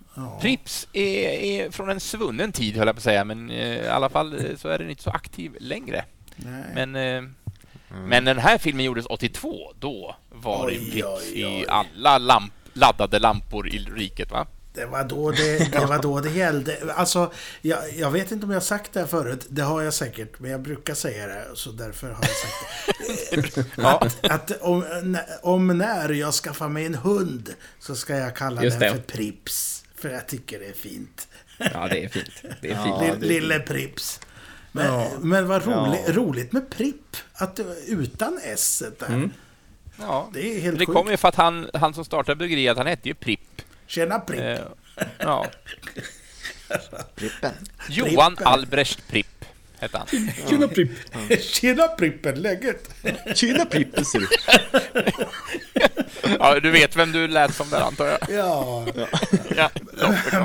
Pripps 0.40 0.88
är, 0.92 1.28
är 1.28 1.70
från 1.70 1.90
en 1.90 2.00
svunnen 2.00 2.52
tid, 2.52 2.76
höll 2.76 2.86
jag 2.86 2.96
på 2.96 2.98
att 2.98 3.04
säga, 3.04 3.24
men 3.24 3.50
eh, 3.50 3.84
i 3.84 3.88
alla 3.88 4.08
fall 4.08 4.46
eh, 4.46 4.56
så 4.56 4.68
är 4.68 4.78
den 4.78 4.90
inte 4.90 5.02
så 5.02 5.10
aktiv 5.10 5.56
längre. 5.60 6.04
Nej. 6.36 6.64
Men, 6.74 6.96
eh, 6.96 7.30
men 7.88 8.24
den 8.24 8.38
här 8.38 8.58
filmen 8.58 8.84
gjordes 8.84 9.06
82. 9.06 9.72
Då 9.78 10.16
var 10.28 10.70
det 10.70 10.76
Pripps 10.76 10.94
oj, 10.94 11.46
oj. 11.46 11.62
i 11.62 11.66
alla 11.68 12.18
lamp, 12.18 12.52
laddade 12.72 13.18
lampor 13.18 13.68
i 13.68 13.78
riket. 13.78 14.30
Va? 14.30 14.46
Det 14.74 14.86
var 14.86 15.04
då 15.04 15.30
det, 15.30 15.72
det, 15.72 15.78
var 15.86 16.02
då 16.02 16.20
det 16.20 16.30
gällde. 16.30 16.94
Alltså, 16.94 17.32
jag, 17.62 17.78
jag 17.96 18.10
vet 18.10 18.30
inte 18.32 18.44
om 18.44 18.50
jag 18.50 18.56
har 18.56 18.64
sagt 18.64 18.92
det 18.92 19.00
här 19.00 19.06
förut. 19.06 19.46
Det 19.48 19.62
har 19.62 19.82
jag 19.82 19.94
säkert, 19.94 20.40
men 20.40 20.50
jag 20.50 20.60
brukar 20.60 20.94
säga 20.94 21.26
det. 21.26 21.44
Så 21.54 21.70
därför 21.70 22.10
har 22.10 22.24
jag 22.24 22.36
sagt 22.36 23.56
det. 23.56 23.64
Ja. 23.82 24.08
Att 24.22 24.50
om, 24.62 25.16
om 25.42 25.78
när 25.78 26.08
jag 26.12 26.34
skaffar 26.34 26.68
mig 26.68 26.86
en 26.86 26.94
hund 26.94 27.54
så 27.80 27.94
ska 27.94 28.16
jag 28.16 28.36
kalla 28.36 28.64
Just 28.64 28.78
den 28.80 28.92
det. 28.92 28.98
för 28.98 29.16
Prips. 29.16 29.84
För 29.96 30.08
jag 30.08 30.28
tycker 30.28 30.58
det 30.58 30.66
är 30.66 30.72
fint. 30.72 31.28
Ja, 31.58 31.88
det 31.90 32.04
är 32.04 32.08
fint. 32.08 32.30
Det 32.62 32.70
är 32.70 32.74
Ja. 32.74 33.00
fint. 33.00 33.18
Lill- 33.18 33.28
Lille 33.28 33.58
Prips. 33.58 34.20
Men, 34.72 35.08
men 35.20 35.48
vad 35.48 35.66
roligt, 35.66 36.00
Ja. 36.06 36.12
roligt 36.12 36.52
med 36.52 36.70
Pripp. 36.70 37.16
Att, 37.32 37.60
utan 37.86 38.40
S 38.44 38.82
där. 38.98 39.30
Ja. 39.98 40.30
Det 40.34 40.56
är 40.56 40.60
helt 40.60 40.78
Det 40.78 40.86
sjukt. 40.86 40.96
kommer 40.96 41.10
ju 41.10 41.16
för 41.16 41.28
att 41.28 41.34
han, 41.34 41.70
han 41.74 41.94
som 41.94 42.04
startade 42.04 42.36
bryggeriet, 42.36 42.76
han 42.76 42.86
hette 42.86 43.08
ju 43.08 43.14
Pripp. 43.14 43.62
Tjena 43.90 44.18
Pripp. 44.18 44.40
Eh, 44.40 44.58
ja. 45.18 45.46
Prippen. 47.14 47.52
Johan 47.88 48.36
Prippen. 48.36 48.52
Albrecht 48.52 49.08
Pripp 49.08 49.44
hette 49.78 49.98
han. 49.98 50.06
Tjena 50.48 50.68
Pripp. 50.68 50.90
Tjena 51.40 51.88
Prippen, 51.88 52.42
läget? 52.42 52.90
Tjena 53.34 53.64
Prippen 53.64 54.04
ser 54.04 54.18
du. 54.18 54.28
Ja, 56.38 56.60
du 56.60 56.70
vet 56.70 56.96
vem 56.96 57.12
du 57.12 57.28
lät 57.28 57.54
som 57.54 57.70
där 57.70 57.80
antar 57.80 58.06
jag. 58.06 58.18
Ja. 58.30 58.86
Ja. 59.56 59.70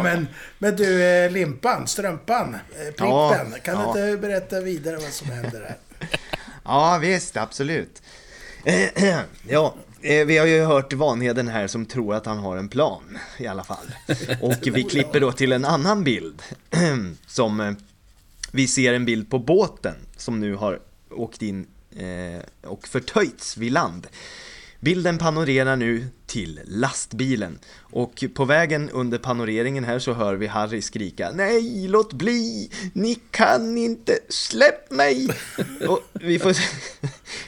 Men, 0.03 0.27
men 0.57 0.75
du, 0.75 1.03
eh, 1.03 1.31
Limpan, 1.31 1.87
Strumpan, 1.87 2.53
eh, 2.55 2.59
Prippen. 2.85 3.07
Ja, 3.07 3.59
kan 3.63 3.75
ja. 3.75 3.93
du 3.93 4.11
inte 4.11 4.21
berätta 4.21 4.61
vidare 4.61 4.95
vad 4.95 5.13
som 5.13 5.29
händer 5.29 5.61
här? 5.61 5.77
Ja, 6.63 6.97
visst, 7.01 7.37
absolut. 7.37 8.01
Ja, 9.47 9.75
vi 10.05 10.37
har 10.37 10.45
ju 10.45 10.61
hört 10.61 10.93
Vanheden 10.93 11.47
här 11.47 11.67
som 11.67 11.85
tror 11.85 12.15
att 12.15 12.25
han 12.25 12.37
har 12.37 12.57
en 12.57 12.69
plan 12.69 13.17
i 13.37 13.47
alla 13.47 13.63
fall. 13.63 13.85
Och 14.41 14.67
vi 14.73 14.83
klipper 14.83 15.19
då 15.19 15.31
till 15.31 15.51
en 15.51 15.65
annan 15.65 16.03
bild. 16.03 16.41
Som 17.27 17.59
eh, 17.59 17.73
vi 18.51 18.67
ser 18.67 18.93
en 18.93 19.05
bild 19.05 19.29
på 19.29 19.39
båten 19.39 19.95
som 20.17 20.39
nu 20.39 20.55
har 20.55 20.79
åkt 21.11 21.41
in 21.41 21.67
eh, 21.95 22.69
och 22.69 22.87
förtöjts 22.87 23.57
vid 23.57 23.71
land. 23.71 24.07
Bilden 24.85 25.17
panorerar 25.17 25.75
nu 25.75 26.07
till 26.25 26.59
lastbilen 26.65 27.59
och 27.77 28.23
på 28.33 28.45
vägen 28.45 28.89
under 28.89 29.17
panoreringen 29.17 29.83
här 29.83 29.99
så 29.99 30.13
hör 30.13 30.35
vi 30.35 30.47
Harry 30.47 30.81
skrika 30.81 31.31
Nej, 31.31 31.87
låt 31.87 32.13
bli! 32.13 32.71
Ni 32.93 33.15
kan 33.31 33.77
inte! 33.77 34.19
Släpp 34.29 34.91
mig! 34.91 35.29
Och 35.87 35.99
vi 36.13 36.39
får, 36.39 36.55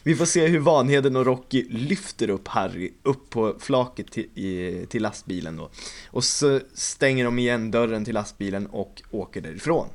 vi 0.04 0.16
får 0.16 0.26
se 0.26 0.48
hur 0.48 0.60
Vanheden 0.60 1.16
och 1.16 1.26
Rocky 1.26 1.66
lyfter 1.70 2.30
upp 2.30 2.48
Harry 2.48 2.94
upp 3.04 3.30
på 3.30 3.56
flaket 3.60 4.12
till, 4.12 4.24
i, 4.24 4.86
till 4.90 5.02
lastbilen 5.02 5.58
då. 5.58 5.70
Och 6.08 6.24
så 6.24 6.60
stänger 6.74 7.26
de 7.26 7.40
igen 7.40 7.72
dörren 7.72 8.06
till 8.06 8.14
lastbilen 8.14 8.68
och 8.68 9.02
åker 9.12 9.42
därifrån. 9.42 9.88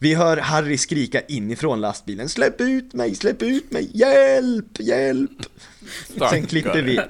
Vi 0.00 0.14
hör 0.14 0.36
Harry 0.36 0.78
skrika 0.78 1.20
inifrån 1.20 1.80
lastbilen. 1.80 2.28
Släpp 2.28 2.60
ut 2.60 2.92
mig, 2.92 3.14
släpp 3.14 3.42
ut 3.42 3.72
mig, 3.72 3.90
hjälp, 3.94 4.80
hjälp! 4.80 5.30
Sen 6.30 6.46
klipper 6.46 6.82
vi. 6.82 6.96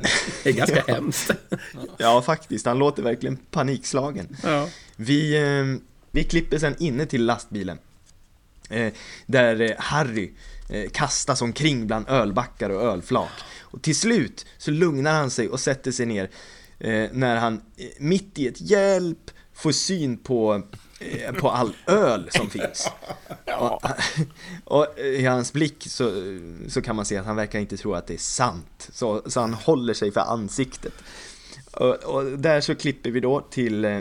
Det 0.43 0.51
är 0.51 0.53
ganska 0.53 0.85
hemskt. 0.87 1.31
Ja 1.97 2.23
faktiskt, 2.23 2.67
han 2.67 2.79
låter 2.79 3.03
verkligen 3.03 3.37
panikslagen. 3.37 4.37
Ja. 4.43 4.69
Vi, 4.97 5.37
eh, 5.37 5.83
vi 6.11 6.25
klipper 6.25 6.59
sen 6.59 6.75
inne 6.79 7.07
till 7.07 7.25
lastbilen 7.25 7.79
eh, 8.71 8.93
Där 9.27 9.61
eh, 9.61 9.71
Harry 9.79 10.33
eh, 10.71 10.91
kastas 10.91 11.43
omkring 11.43 11.87
bland 11.87 12.09
ölbackar 12.09 12.71
och 12.71 12.83
ölflak. 12.83 13.33
Och 13.61 13.83
till 13.83 13.97
slut 13.97 14.47
så 14.59 14.71
lugnar 14.71 15.13
han 15.13 15.31
sig 15.31 15.49
och 15.49 15.61
sätter 15.61 15.93
sig 15.93 16.07
ner 16.07 16.31
När 17.13 17.37
han 17.37 17.61
mitt 17.99 18.39
i 18.39 18.47
ett 18.47 18.61
hjälp 18.61 19.31
får 19.55 19.73
syn 19.73 20.17
på 20.17 20.63
på 21.39 21.51
all 21.51 21.77
öl 21.87 22.29
som 22.31 22.51
finns. 22.51 22.91
Och, 23.59 23.83
och 24.65 24.99
i 24.99 25.25
hans 25.25 25.53
blick 25.53 25.87
så, 25.89 26.39
så 26.69 26.83
kan 26.83 26.97
man 26.97 27.05
se 27.05 27.17
att 27.17 27.27
han 27.27 27.37
verkar 27.37 27.59
inte 27.59 27.77
tro 27.77 27.95
att 27.95 28.07
det 28.07 28.15
är 28.15 28.19
sant. 28.19 28.89
Så, 28.93 29.23
så 29.27 29.41
han 29.41 29.55
håller 29.55 29.95
sig 29.95 30.13
för 30.13 30.21
ansiktet. 30.21 30.95
Och, 31.73 31.95
och 31.95 32.25
där 32.25 32.61
så 32.61 32.75
klipper 32.75 33.11
vi 33.11 33.21
då 33.21 33.41
till 33.41 33.85
eh, 33.85 34.01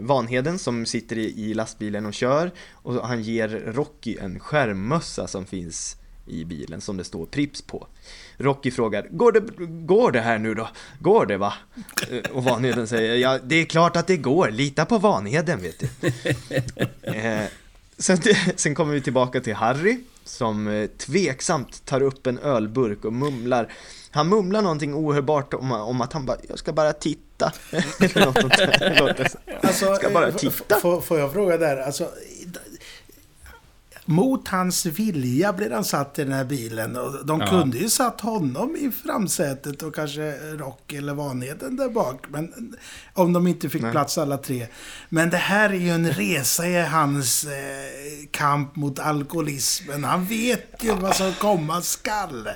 Vanheden 0.00 0.58
som 0.58 0.86
sitter 0.86 1.18
i, 1.18 1.50
i 1.50 1.54
lastbilen 1.54 2.06
och 2.06 2.14
kör. 2.14 2.50
Och 2.72 3.08
han 3.08 3.22
ger 3.22 3.48
Rocky 3.48 4.16
en 4.20 4.40
skärmmössa 4.40 5.26
som 5.26 5.46
finns 5.46 5.96
i 6.26 6.44
bilen 6.44 6.80
som 6.80 6.96
det 6.96 7.04
står 7.04 7.26
Prips 7.26 7.62
på. 7.62 7.86
Rocky 8.38 8.70
frågar, 8.70 9.06
går 9.10 9.32
det, 9.32 9.40
går 9.86 10.12
det 10.12 10.20
här 10.20 10.38
nu 10.38 10.54
då? 10.54 10.68
Går 11.00 11.26
det 11.26 11.36
va? 11.36 11.54
Och 12.32 12.44
Vanheden 12.44 12.88
säger, 12.88 13.14
ja 13.14 13.38
det 13.44 13.54
är 13.54 13.64
klart 13.64 13.96
att 13.96 14.06
det 14.06 14.16
går, 14.16 14.50
lita 14.50 14.84
på 14.84 14.98
Vanheden 14.98 15.60
vet 15.62 15.80
du. 15.80 15.88
Eh, 17.02 17.44
sen, 17.98 18.18
sen 18.56 18.74
kommer 18.74 18.94
vi 18.94 19.00
tillbaka 19.00 19.40
till 19.40 19.54
Harry 19.54 19.98
som 20.24 20.68
eh, 20.68 20.86
tveksamt 20.86 21.84
tar 21.84 22.02
upp 22.02 22.26
en 22.26 22.38
ölburk 22.38 23.04
och 23.04 23.12
mumlar. 23.12 23.72
Han 24.10 24.28
mumlar 24.28 24.62
någonting 24.62 24.94
ohörbart 24.94 25.54
om, 25.54 25.72
om 25.72 26.00
att 26.00 26.12
han 26.12 26.26
bara, 26.26 26.36
jag 26.48 26.58
ska 26.58 26.72
bara 26.72 26.92
titta. 26.92 27.52
Eller 28.00 28.26
något 28.26 28.40
sånt 28.40 28.56
där. 28.56 29.30
Alltså, 29.62 29.94
Ska 29.94 30.10
bara 30.10 30.28
eh, 30.28 30.34
titta. 30.34 31.00
Får, 31.00 31.18
jag 31.18 31.32
fråga 31.32 31.56
där? 31.56 31.76
Alltså, 31.76 32.10
mot 34.06 34.48
hans 34.48 34.86
vilja 34.86 35.52
blev 35.52 35.72
han 35.72 35.84
satt 35.84 36.18
i 36.18 36.24
den 36.24 36.32
här 36.32 36.44
bilen. 36.44 36.96
Och 36.96 37.26
de 37.26 37.40
Ja. 37.40 37.46
kunde 37.46 37.78
ju 37.78 37.88
satt 37.88 38.20
honom 38.20 38.76
i 38.76 38.90
framsätet 38.90 39.82
och 39.82 39.94
kanske 39.94 40.32
Rock 40.56 40.92
eller 40.92 41.14
Vanheden 41.14 41.76
där 41.76 41.88
bak. 41.88 42.24
Men, 42.28 42.76
om 43.14 43.32
de 43.32 43.46
inte 43.46 43.68
fick 43.68 43.82
Nej. 43.82 43.92
plats 43.92 44.18
alla 44.18 44.36
tre. 44.36 44.66
Men 45.08 45.30
det 45.30 45.36
här 45.36 45.70
är 45.70 45.74
ju 45.74 45.90
en 45.90 46.10
resa 46.12 46.66
i 46.66 46.82
hans 46.82 47.44
eh, 47.44 47.50
kamp 48.30 48.76
mot 48.76 48.98
alkoholismen. 48.98 50.04
Han 50.04 50.24
vet 50.24 50.84
ju 50.84 50.92
vad 50.94 51.16
som 51.16 51.32
komma 51.32 51.82
skall. 51.82 52.48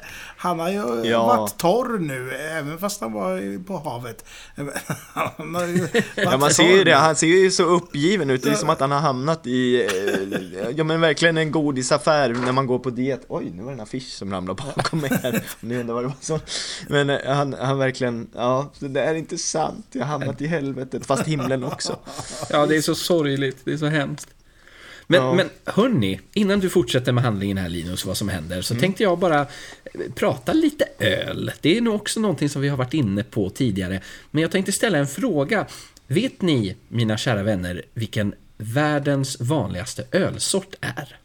Han 0.43 0.59
har 0.61 0.71
ju 0.71 1.05
Ja. 1.11 1.27
varit 1.27 1.59
torr 1.59 1.99
nu, 1.99 2.33
även 2.35 2.79
fast 2.79 3.01
han 3.01 3.13
var 3.13 3.65
på 3.65 3.79
havet. 3.79 4.25
Han 5.15 5.55
har 5.55 5.67
ju 5.67 5.89
Ja 6.17 6.37
man 6.37 6.51
ser 6.51 6.77
ju 6.77 6.85
det, 6.85 6.95
han 6.95 7.17
ser 7.17 7.27
ju 7.27 7.51
så 7.51 7.63
uppgiven 7.63 8.31
ut. 8.31 8.43
Det 8.43 8.51
är 8.51 8.55
som 8.55 8.71
att 8.71 8.81
han 8.81 8.91
har 8.91 9.01
hamnat 9.01 9.47
i, 9.47 9.83
eh, 9.85 10.71
ja 10.77 10.85
men 10.85 11.01
verkligen 11.01 11.37
en 11.37 11.51
godisaffär 11.51 12.29
när 12.29 12.53
man 12.53 12.67
går 12.67 12.79
på 12.79 12.91
diet. 12.91 13.21
Oj, 13.29 13.53
nu 13.55 13.63
var 13.63 13.71
det 13.71 13.77
en 13.77 13.81
affisch 13.81 14.09
som 14.13 14.33
ramlade 14.33 14.63
bakom 14.77 15.01
mig 15.01 15.11
här. 15.23 15.43
Ni 15.61 15.77
undrar 15.81 15.95
vad 15.95 16.05
det 16.05 16.09
var 16.09 16.17
så. 16.21 16.41
Men 16.89 17.11
eh, 17.11 17.19
han, 17.35 17.53
han 17.61 17.79
verkligen, 17.79 18.29
ja, 18.35 18.73
det 18.79 18.89
där 18.89 19.03
är 19.07 19.15
inte 19.15 19.39
sant. 19.39 19.87
Jag 19.93 20.01
har 20.01 20.07
hamnat 20.19 20.41
i 20.41 20.47
helvetet, 20.47 21.07
fast 21.07 21.27
himlen 21.27 21.65
också. 21.65 21.97
Ja, 22.51 22.67
det 22.67 22.77
är 22.77 22.81
så 22.83 22.95
sorgligt. 22.95 23.59
Det 23.65 23.73
är 23.73 23.77
så 23.77 23.87
hemskt. 23.87 24.29
Men, 25.11 25.21
Ja. 25.23 25.35
men 25.35 25.51
hörni, 25.65 26.21
innan 26.33 26.61
du 26.61 26.71
fortsätter 26.71 27.13
med 27.13 27.25
handlingen 27.25 27.59
här 27.59 27.69
Linus, 27.69 28.05
vad 28.05 28.17
som 28.17 28.29
händer, 28.29 28.63
så 28.63 28.75
tänkte 28.75 29.03
jag 29.03 29.19
bara 29.19 29.41
eh, 29.41 29.47
prata 30.15 30.53
lite 30.53 30.85
öl. 30.99 31.53
Det 31.61 31.77
är 31.77 31.81
nog 31.81 31.95
också 31.95 32.21
någonting 32.21 32.49
som 32.49 32.63
vi 32.63 32.69
har 32.69 32.77
varit 32.77 32.95
inne 32.95 33.23
på 33.25 33.51
tidigare. 33.51 34.01
Men 34.31 34.43
jag 34.43 34.51
tänkte 34.51 34.73
ställa 34.73 34.99
en 34.99 35.07
fråga. 35.07 35.67
Vet 36.07 36.43
ni, 36.43 36.77
mina 36.89 37.17
kära 37.17 37.43
vänner, 37.43 37.83
vilken 37.95 38.35
världens 38.57 39.41
vanligaste 39.41 40.05
ölsort 40.13 40.75
är? 40.81 41.17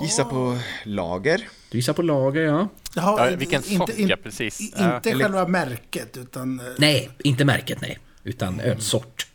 Gissa 0.00 0.24
på 0.24 0.58
lager. 0.84 1.48
Du 1.70 1.78
gissar 1.78 1.92
på 1.92 2.02
lager, 2.02 2.40
ja? 2.42 2.68
Jaha, 2.94 3.30
Ja, 3.30 3.36
vilken 3.36 3.62
sort, 3.62 3.90
ja, 3.98 4.16
precis. 4.22 4.60
i- 4.60 4.72
Ja, 4.76 4.96
Inte 4.96 5.10
eller- 5.10 5.24
själva 5.24 5.46
märket, 5.48 6.16
utan... 6.16 6.60
eh, 6.60 6.66
Nej, 6.78 7.10
inte 7.18 7.44
märket, 7.44 7.80
nej. 7.80 7.98
Utan 8.24 8.60
ölsort. 8.60 9.26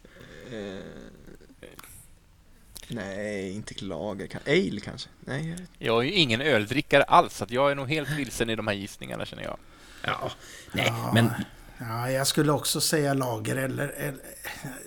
Nej, 2.87 3.51
inte 3.51 3.85
lager. 3.85 4.27
kan- 4.27 4.41
Ale 4.47 4.79
kanske? 4.79 5.09
Nej, 5.19 5.55
jag 5.77 5.99
är 6.03 6.07
ju 6.07 6.13
ingen 6.13 6.41
öldrickare 6.41 7.03
alls, 7.03 7.37
så 7.37 7.45
jag 7.49 7.71
är 7.71 7.75
nog 7.75 7.89
helt 7.89 8.09
vilsen 8.09 8.49
i 8.49 8.55
de 8.55 8.67
här 8.67 8.73
gissningarna 8.75 9.25
känner 9.25 9.43
jag. 9.43 9.57
Ja, 10.03 10.31
nej, 10.73 10.93
men 11.13 11.29
Ja, 11.79 12.11
jag 12.11 12.27
skulle 12.27 12.51
också 12.51 12.81
säga 12.81 13.13
lager 13.13 13.55
eller... 13.55 13.87
eller 13.87 14.21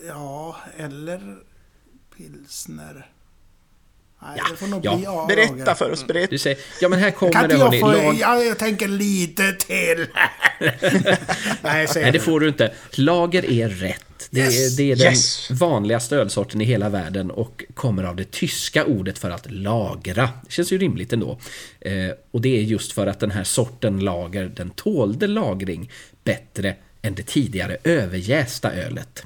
ja, 0.07 0.57
eller 0.77 1.39
pilsner. 2.17 3.11
Nej, 4.23 4.31
Ja, 4.37 4.45
det 4.51 4.57
får 4.57 4.67
nog 4.67 4.85
ja. 4.85 4.95
bli 4.97 5.05
ja, 5.05 5.25
Berätta 5.29 5.75
för 5.75 5.91
oss, 5.91 6.07
berätta. 6.07 6.31
du 6.31 6.39
säger, 6.39 6.59
ja 6.81 6.89
men 6.89 6.99
här 6.99 7.11
Kan 7.11 7.19
kommer 7.19 7.43
inte 7.45 7.49
det 7.49 7.59
jag 7.59 7.65
hörni. 7.65 7.81
få... 7.81 7.87
Lag- 7.93 8.17
Ja, 8.21 8.43
jag 8.43 8.59
tänker 8.59 8.89
lite 8.89 9.53
till. 9.53 10.07
Nej, 11.63 11.89
Nej, 11.95 12.13
det 12.13 12.21
får 12.21 12.41
du 12.41 12.49
inte. 12.49 12.73
Lager 12.91 13.51
är 13.51 13.69
rätt. 13.69 14.05
Det 14.31 14.41
är, 14.41 14.45
Yes! 14.45 14.77
det 14.77 14.93
är 14.93 14.97
den 14.97 15.07
Yes! 15.13 15.51
vanligaste 15.51 16.17
ölsorten 16.17 16.61
i 16.61 16.65
hela 16.65 16.89
världen 16.89 17.31
och 17.31 17.65
kommer 17.75 18.05
av 18.05 18.17
det 18.17 18.31
tyska 18.31 18.85
ordet 18.85 19.19
för 19.19 19.31
att 19.31 19.51
lagra. 19.51 20.29
Det 20.47 20.53
känns 20.53 20.73
ju 20.73 20.79
rimligt 20.79 21.13
ändå. 21.13 21.39
Eh, 21.81 21.93
och 22.31 22.41
det 22.41 22.59
är 22.59 22.63
just 22.63 22.93
för 22.93 23.07
att 23.07 23.21
den 23.21 23.31
här 23.31 23.45
sorten 23.45 24.01
lager, 24.01 24.45
den 24.57 24.71
tålde 24.71 25.27
lagring 25.27 25.91
bättre 26.25 26.75
än 27.03 27.15
det 27.15 27.23
tidigare 27.27 27.77
överjästa 27.85 28.73
ölet. 28.73 29.23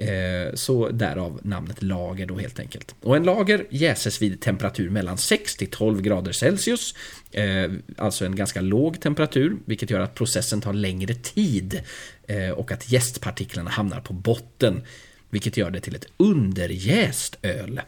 Eh, 0.00 0.54
så 0.54 0.88
därav 0.88 1.40
namnet 1.42 1.82
lager 1.82 2.26
då 2.26 2.38
helt 2.38 2.60
enkelt. 2.60 2.94
Och 3.00 3.16
en 3.16 3.22
lager 3.22 3.66
jäses 3.70 4.22
vid 4.22 4.40
temperatur 4.40 4.90
mellan 4.90 5.18
6 5.18 5.56
till 5.56 5.70
12 5.70 6.02
grader 6.02 6.32
Celsius. 6.32 6.94
Eh, 7.32 7.70
alltså 7.96 8.24
en 8.24 8.36
ganska 8.36 8.60
låg 8.60 9.00
temperatur, 9.00 9.56
vilket 9.64 9.90
gör 9.90 10.00
att 10.00 10.14
processen 10.14 10.60
tar 10.60 10.72
längre 10.72 11.14
tid. 11.14 11.82
Eh, 12.26 12.50
och 12.50 12.72
att 12.72 12.92
jästpartiklarna 12.92 13.70
hamnar 13.70 14.00
på 14.00 14.12
botten, 14.12 14.82
vilket 15.30 15.56
gör 15.56 15.70
det 15.70 15.80
till 15.80 15.94
ett 15.94 16.06
underjäst 16.16 17.38
öl. 17.42 17.80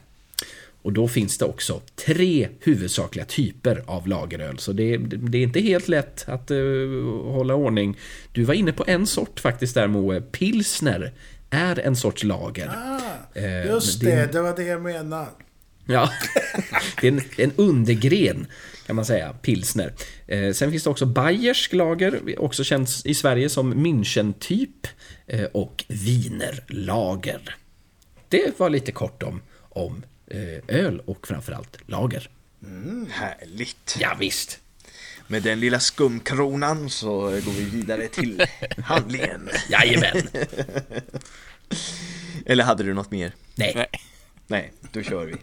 Och 0.83 0.93
då 0.93 1.09
finns 1.09 1.39
det 1.39 1.45
också 1.45 1.81
tre 2.07 2.49
huvudsakliga 2.61 3.25
typer 3.25 3.83
av 3.87 4.09
lageröl. 4.09 4.59
Så 4.59 4.73
det, 4.73 4.97
det 4.97 5.39
är 5.39 5.43
inte 5.43 5.61
helt 5.61 5.89
lätt 5.89 6.25
att 6.29 6.51
uh, 6.51 7.23
hålla 7.25 7.55
ordning. 7.55 7.97
Du 8.33 8.45
var 8.45 8.55
inne 8.55 8.73
på 8.73 8.85
en 8.87 9.07
sort 9.07 9.41
faktiskt 9.41 9.75
där 9.75 9.87
Moe. 9.87 10.21
Pilsner 10.21 11.13
är 11.53 11.79
en 11.79 11.97
sorts 11.97 12.25
lager. 12.25 12.71
Eh, 13.35 13.67
Just 13.67 14.03
men 14.03 14.11
det, 14.13 14.17
är- 14.23 14.27
det 14.33 14.43
var 14.43 14.57
det 14.57 14.63
jag 14.65 14.83
menade. 14.83 15.27
Ja, 15.87 16.11
det 17.01 17.09
är 17.09 17.13
en, 17.13 17.21
en 17.37 17.53
undergren 17.57 18.47
kan 18.87 18.97
man 18.97 19.05
säga, 19.05 19.33
pilsner. 19.33 19.93
Eh, 20.27 20.53
sen 20.53 20.71
finns 20.71 20.85
det 20.85 20.91
också 20.91 21.07
Bayersk 21.07 21.73
lager, 21.73 22.41
också 22.43 22.65
känns 22.65 23.07
i 23.07 23.15
Sverige 23.15 23.49
som 23.49 23.75
München-typ. 23.87 24.87
Eh, 25.27 25.45
och 25.45 25.85
Wienerlager. 25.89 27.57
Det 28.29 28.59
var 28.61 28.71
lite 28.71 28.93
kort 28.93 29.23
om, 29.23 29.41
om 29.59 30.03
eh, 30.27 30.77
öl 30.77 31.01
och 31.05 31.27
framförallt 31.27 31.79
lager. 31.87 32.31
Härligt. 33.11 33.97
Ja, 34.01 34.17
visst. 34.21 34.59
Med 35.33 35.43
den 35.43 35.61
lilla 35.61 35.81
skumkronan 35.81 36.91
så 36.91 37.21
går 37.21 37.53
vi 37.53 37.65
vidare 37.65 38.09
till 38.09 38.43
handlingen. 38.85 39.49
Jajamän. 39.69 40.29
Eller 42.47 42.65
hade 42.65 42.83
du 42.83 42.95
något 42.95 43.11
mer? 43.11 43.35
Nej. 43.55 43.87
Nej. 44.47 44.73
Då 44.93 45.03
kör 45.03 45.25
vi. 45.25 45.35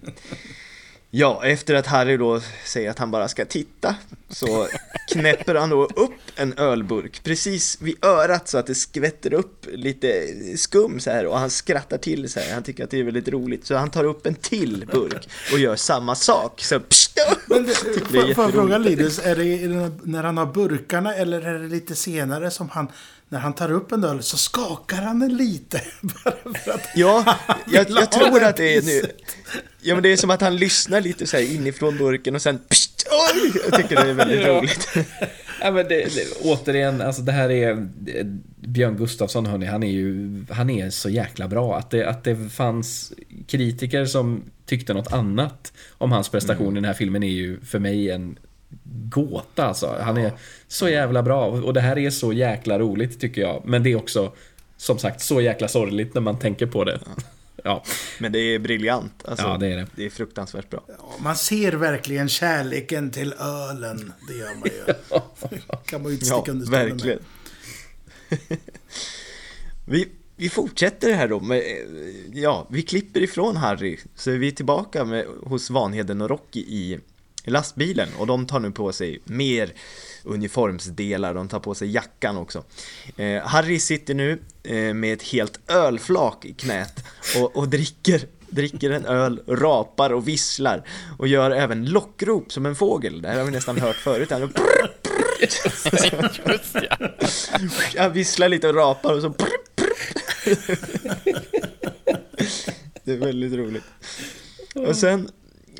Ja, 1.11 1.45
efter 1.45 1.73
att 1.73 1.87
Harry 1.87 2.17
då 2.17 2.41
säger 2.65 2.89
att 2.89 2.99
han 2.99 3.11
bara 3.11 3.27
ska 3.27 3.45
titta 3.45 3.95
så 4.29 4.67
knäpper 5.11 5.55
han 5.55 5.69
då 5.69 5.85
upp 5.85 6.21
en 6.35 6.53
ölburk 6.57 7.23
precis 7.23 7.81
vid 7.81 8.05
örat 8.05 8.47
så 8.47 8.57
att 8.57 8.67
det 8.67 8.75
skvätter 8.75 9.33
upp 9.33 9.65
lite 9.73 10.27
skum 10.57 10.99
så 10.99 11.11
här 11.11 11.25
och 11.25 11.39
han 11.39 11.49
skrattar 11.49 11.97
till 11.97 12.29
så 12.29 12.39
här. 12.39 12.53
Han 12.53 12.63
tycker 12.63 12.83
att 12.83 12.89
det 12.89 12.99
är 12.99 13.03
väldigt 13.03 13.27
roligt 13.27 13.65
så 13.65 13.75
han 13.75 13.91
tar 13.91 14.03
upp 14.03 14.25
en 14.25 14.35
till 14.35 14.85
burk 14.91 15.29
och 15.53 15.59
gör 15.59 15.75
samma 15.75 16.15
sak. 16.15 16.61
Så 16.63 16.79
Men 17.45 17.65
det, 17.65 17.75
får, 17.75 18.45
jag 18.45 18.53
fråga 18.53 18.77
Linus, 18.77 19.19
är 19.19 19.35
det 19.35 19.91
när 20.03 20.23
han 20.23 20.37
har 20.37 20.45
burkarna 20.45 21.15
eller 21.15 21.41
är 21.41 21.59
det 21.59 21.67
lite 21.67 21.95
senare 21.95 22.51
som 22.51 22.69
han, 22.69 22.87
när 23.29 23.39
han 23.39 23.53
tar 23.53 23.71
upp 23.71 23.91
en 23.91 24.03
öl 24.03 24.23
så 24.23 24.37
skakar 24.37 25.01
han 25.01 25.19
den 25.19 25.37
lite? 25.37 25.81
Ja, 26.95 27.37
jag, 27.71 27.89
jag 27.89 28.11
tror 28.11 28.43
att 28.43 28.57
det 28.57 28.75
är 28.75 28.81
nu. 28.81 29.01
Ja 29.81 29.95
men 29.95 30.03
det 30.03 30.09
är 30.09 30.17
som 30.17 30.29
att 30.29 30.41
han 30.41 30.57
lyssnar 30.57 31.01
lite 31.01 31.27
så 31.27 31.37
här 31.37 31.43
inifrån 31.43 31.97
burken 31.97 32.35
och 32.35 32.41
sen 32.41 32.59
pst, 32.69 33.07
oj, 33.33 33.51
jag 33.63 33.73
tycker 33.73 33.95
det 33.95 34.09
är 34.09 34.13
väldigt 34.13 34.47
roligt. 34.47 34.87
Ja, 35.61 35.71
men 35.71 35.87
det, 35.87 36.15
det, 36.15 36.41
återigen, 36.43 37.01
alltså 37.01 37.21
det 37.21 37.31
här 37.31 37.51
är 37.51 37.71
eh, 37.71 38.25
Björn 38.55 38.97
Gustafsson, 38.97 39.45
hörni, 39.45 39.65
han 39.65 39.83
är 39.83 39.91
ju 39.91 40.29
han 40.49 40.69
är 40.69 40.89
så 40.89 41.09
jäkla 41.09 41.47
bra. 41.47 41.77
Att 41.77 41.89
det, 41.89 42.09
att 42.09 42.23
det 42.23 42.35
fanns 42.35 43.13
kritiker 43.47 44.05
som 44.05 44.43
tyckte 44.65 44.93
något 44.93 45.13
annat 45.13 45.73
om 45.97 46.11
hans 46.11 46.29
prestation 46.29 46.73
i 46.73 46.75
den 46.75 46.85
här 46.85 46.93
filmen 46.93 47.23
är 47.23 47.27
ju 47.27 47.59
för 47.61 47.79
mig 47.79 48.11
en 48.11 48.37
gåta. 49.09 49.65
Alltså. 49.65 49.95
Han 50.01 50.17
är 50.17 50.31
så 50.67 50.89
jävla 50.89 51.23
bra 51.23 51.45
och 51.45 51.73
det 51.73 51.81
här 51.81 51.97
är 51.97 52.09
så 52.09 52.33
jäkla 52.33 52.79
roligt 52.79 53.19
tycker 53.19 53.41
jag. 53.41 53.61
Men 53.65 53.83
det 53.83 53.91
är 53.91 53.95
också, 53.95 54.31
som 54.77 54.97
sagt, 54.97 55.21
så 55.21 55.41
jäkla 55.41 55.67
sorgligt 55.67 56.13
när 56.13 56.21
man 56.21 56.39
tänker 56.39 56.65
på 56.65 56.83
det. 56.83 56.99
Ja, 57.05 57.23
Men 58.19 58.31
det 58.31 58.39
är 58.39 58.59
briljant. 58.59 59.25
Alltså, 59.25 59.45
Ja, 59.47 59.57
det 59.57 59.67
är 59.67 59.77
det. 59.77 59.87
Det 59.95 60.05
är 60.05 60.09
fruktansvärt 60.09 60.69
bra. 60.69 60.83
Ja, 60.87 61.13
man 61.19 61.35
ser 61.35 61.71
verkligen 61.71 62.29
kärleken 62.29 63.11
till 63.11 63.33
ölen. 63.33 64.13
Det 64.27 64.33
gör 64.33 64.55
man 64.55 64.69
ju. 64.69 64.93
kan 65.85 66.01
man 66.01 66.11
ju 66.11 66.15
inte 66.17 66.27
Ja, 66.29 66.37
sticka 66.41 66.51
under 66.51 66.65
stolen 66.65 66.87
med. 66.87 66.91
verkligen. 66.91 67.19
vi, 69.85 70.07
vi 70.35 70.49
fortsätter 70.49 71.13
här 71.13 71.27
då 71.27 71.39
med, 71.39 71.63
ja, 72.33 72.67
vi 72.71 72.81
klipper 72.81 73.19
ifrån 73.21 73.55
Harry, 73.57 73.97
så 74.15 74.31
är 74.31 74.37
vi 74.37 74.51
tillbaka 74.51 75.05
med, 75.05 75.25
hos 75.25 75.69
Vanheden 75.69 76.21
och 76.21 76.29
Rocky 76.29 76.59
i 76.59 76.99
lastbilen 77.45 78.09
och 78.17 78.27
de 78.27 78.45
tar 78.45 78.59
nu 78.59 78.71
på 78.71 78.93
sig 78.93 79.19
mer 79.23 79.73
uniformsdelar, 80.23 81.33
de 81.33 81.47
tar 81.47 81.59
på 81.59 81.75
sig 81.75 81.91
jackan 81.91 82.37
också. 82.37 82.63
Eh, 83.17 83.41
Harry 83.41 83.79
sitter 83.79 84.13
nu 84.13 84.39
eh, 84.63 84.93
med 84.93 85.13
ett 85.13 85.23
helt 85.23 85.59
ölflak 85.67 86.45
i 86.45 86.53
knät 86.53 87.03
och, 87.37 87.55
och 87.55 87.69
dricker, 87.69 88.21
dricker 88.49 88.89
en 88.89 89.05
öl, 89.05 89.41
rapar 89.47 90.09
och 90.09 90.27
visslar 90.27 90.87
och 91.17 91.27
gör 91.27 91.51
även 91.51 91.85
lockrop 91.85 92.51
som 92.51 92.65
en 92.65 92.75
fågel. 92.75 93.21
Det 93.21 93.27
här 93.27 93.37
har 93.37 93.45
vi 93.45 93.51
nästan 93.51 93.79
hört 93.79 93.95
förut. 93.95 94.31
Han 94.31 94.53
Just 95.41 96.75
ja. 96.89 96.97
Jag 97.95 98.09
visslar 98.09 98.49
lite 98.49 98.67
och 98.67 98.75
rapar 98.75 99.13
och 99.13 99.21
så 99.21 99.33
Det 103.03 103.11
är 103.11 103.17
väldigt 103.17 103.53
roligt. 103.53 103.83
Och 104.75 104.95
sen 104.95 105.29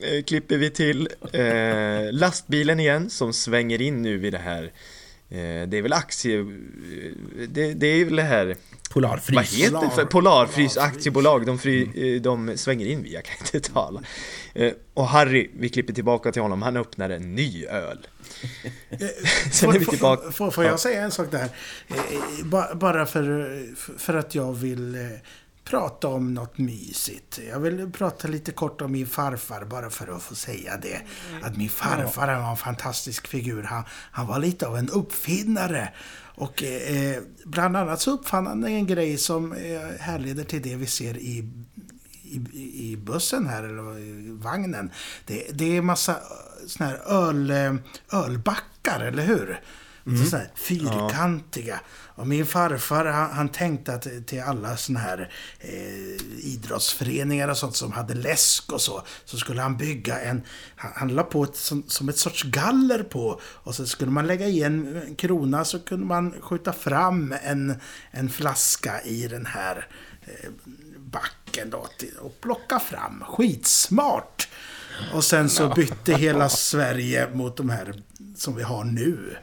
eh, 0.04 0.24
klipper 0.24 0.58
vi 0.58 0.70
till 0.70 1.10
eh, 1.34 2.12
lastbilen 2.14 2.80
igen 2.80 3.10
som 3.10 3.34
svänger 3.34 3.82
in 3.82 4.02
nu 4.02 4.18
vid 4.18 4.34
det 4.34 4.40
här. 4.40 4.64
Eh, 5.30 5.68
Det 5.68 5.78
är 5.78 5.82
väl 5.82 5.94
aktie... 5.94 6.46
Det, 7.50 7.74
det 7.74 7.88
är 7.88 8.06
väl 8.06 8.16
det 8.16 8.24
här 8.24 8.56
Polarfrys. 8.94 9.36
Vad 9.36 9.46
heter 9.46 9.82
det 9.90 9.96
för? 9.96 10.06
Polarfrys. 10.06 10.78
Aktiebolag, 10.78 11.46
de, 11.46 11.60
fry, 11.60 12.14
eh, 12.16 12.22
de 12.22 12.58
svänger 12.58 12.86
in 12.86 13.04
vid, 13.04 13.12
jag 13.14 13.24
kan 13.26 13.36
inte 13.54 13.60
tala. 13.74 14.02
Eh, 14.54 14.72
Och 14.94 15.08
Harry, 15.08 15.50
vi 15.60 15.70
klipper 15.70 15.94
tillbaka 15.94 16.32
till 16.32 16.42
honom, 16.42 16.62
han 16.62 16.78
öppnar 16.78 17.10
en 17.10 17.36
ny 17.36 17.66
öl. 17.66 18.08
Sen 19.52 19.70
är 19.70 19.80
vi 19.80 19.86
Får- 19.86 19.92
tillbaka 19.92 20.24
Får, 20.24 20.32
får, 20.32 20.52
får 20.52 20.64
jag 20.66 20.80
säga 20.80 21.02
en 21.02 21.12
sak 21.12 21.32
där? 21.32 21.50
Eh, 21.88 21.96
eh, 21.98 22.46
ba- 22.46 22.76
Bara 22.76 23.06
för, 23.06 23.60
för 23.98 24.14
att 24.14 24.36
jag 24.36 24.54
vill 24.54 24.96
eh, 24.96 25.02
prata 25.70 26.08
om 26.08 26.34
något 26.34 26.58
mysigt. 26.58 27.40
Jag 27.50 27.60
vill 27.60 27.92
prata 27.92 28.28
lite 28.28 28.52
kort 28.52 28.82
om 28.82 28.92
min 28.92 29.08
farfar, 29.08 29.66
bara 29.66 29.90
för 29.90 30.16
att 30.16 30.24
få 30.24 30.36
säga 30.36 30.78
det. 30.78 31.02
Att 31.42 31.58
min 31.58 31.70
farfar 31.70 32.28
han 32.28 32.42
var 32.42 32.52
en 32.52 32.58
fantastisk 32.58 33.28
figur. 33.28 33.64
Han, 33.64 33.84
han 34.12 34.28
var 34.28 34.40
lite 34.40 34.68
av 34.68 34.78
en 34.78 34.90
uppfinnare. 34.90 35.94
Och 36.36 36.64
eh, 36.64 37.22
bland 37.46 37.78
annat 37.78 38.02
så 38.02 38.12
uppfann 38.12 38.48
han 38.48 38.64
en 38.64 38.88
grej 38.88 39.18
som 39.18 39.54
eh, 39.54 40.00
härleder 40.00 40.44
till 40.44 40.62
det 40.62 40.76
vi 40.76 40.86
ser 40.86 41.18
i 41.18 41.50
i, 42.32 42.92
i 42.92 42.98
bussen 42.98 43.48
här, 43.48 43.64
eller 43.64 44.00
i 44.00 44.32
vagnen. 44.32 44.92
Det, 45.26 45.48
det 45.54 45.78
är 45.78 45.82
massa 45.82 46.18
såna 46.68 46.90
här 46.90 46.98
öl, 47.08 47.54
ölbackar, 48.12 49.00
eller 49.00 49.24
hur? 49.24 49.62
Mm. 50.06 50.26
Så 50.26 50.38
här, 50.38 50.52
fyrkantiga. 50.56 51.80
Och 52.20 52.28
min 52.28 52.46
farfar 52.46 53.06
han, 53.06 53.32
han 53.32 53.50
tänkte 53.50 53.94
att 53.94 54.08
till 54.28 54.42
alla 54.42 54.78
såna 54.78 55.00
här 55.00 55.32
eh, 55.60 56.46
idrottsföreningar 56.46 57.48
och 57.48 57.58
sånt 57.58 57.76
som 57.76 57.92
hade 57.92 58.14
läsk 58.14 58.72
och 58.72 58.82
så. 58.82 59.04
Så 59.26 59.38
skulle 59.38 59.62
han 59.62 59.78
bygga 59.78 60.22
en, 60.22 60.42
han, 60.76 60.92
han 60.96 61.08
la 61.08 61.24
på 61.24 61.44
ett, 61.44 61.56
som, 61.56 61.84
som 61.88 62.10
ett 62.10 62.18
sorts 62.18 62.44
galler 62.44 63.04
på. 63.04 63.42
Och 63.44 63.76
så 63.76 63.86
skulle 63.86 64.12
man 64.12 64.28
lägga 64.28 64.48
i 64.48 64.64
en, 64.64 65.16
krona 65.18 65.66
så 65.66 65.80
kunde 65.80 66.06
man 66.06 66.42
skjuta 66.42 66.74
fram 66.74 67.36
en, 67.44 67.76
en 68.12 68.30
flaska 68.30 69.02
i 69.02 69.28
den 69.28 69.46
här 69.46 69.88
eh, 70.22 70.50
backen 70.98 71.70
då, 71.70 71.88
till, 71.98 72.18
och 72.22 72.42
plocka 72.42 72.80
fram. 72.80 73.24
Skitsmart! 73.28 74.50
Och 75.14 75.24
sen 75.24 75.50
så 75.50 75.70
bytte 75.70 76.14
hela 76.14 76.50
Sverige 76.50 77.30
mot 77.34 77.58
de 77.58 77.70
här 77.70 77.94
som 78.36 78.56
vi 78.56 78.64
har 78.64 78.84
nu. 78.84 79.38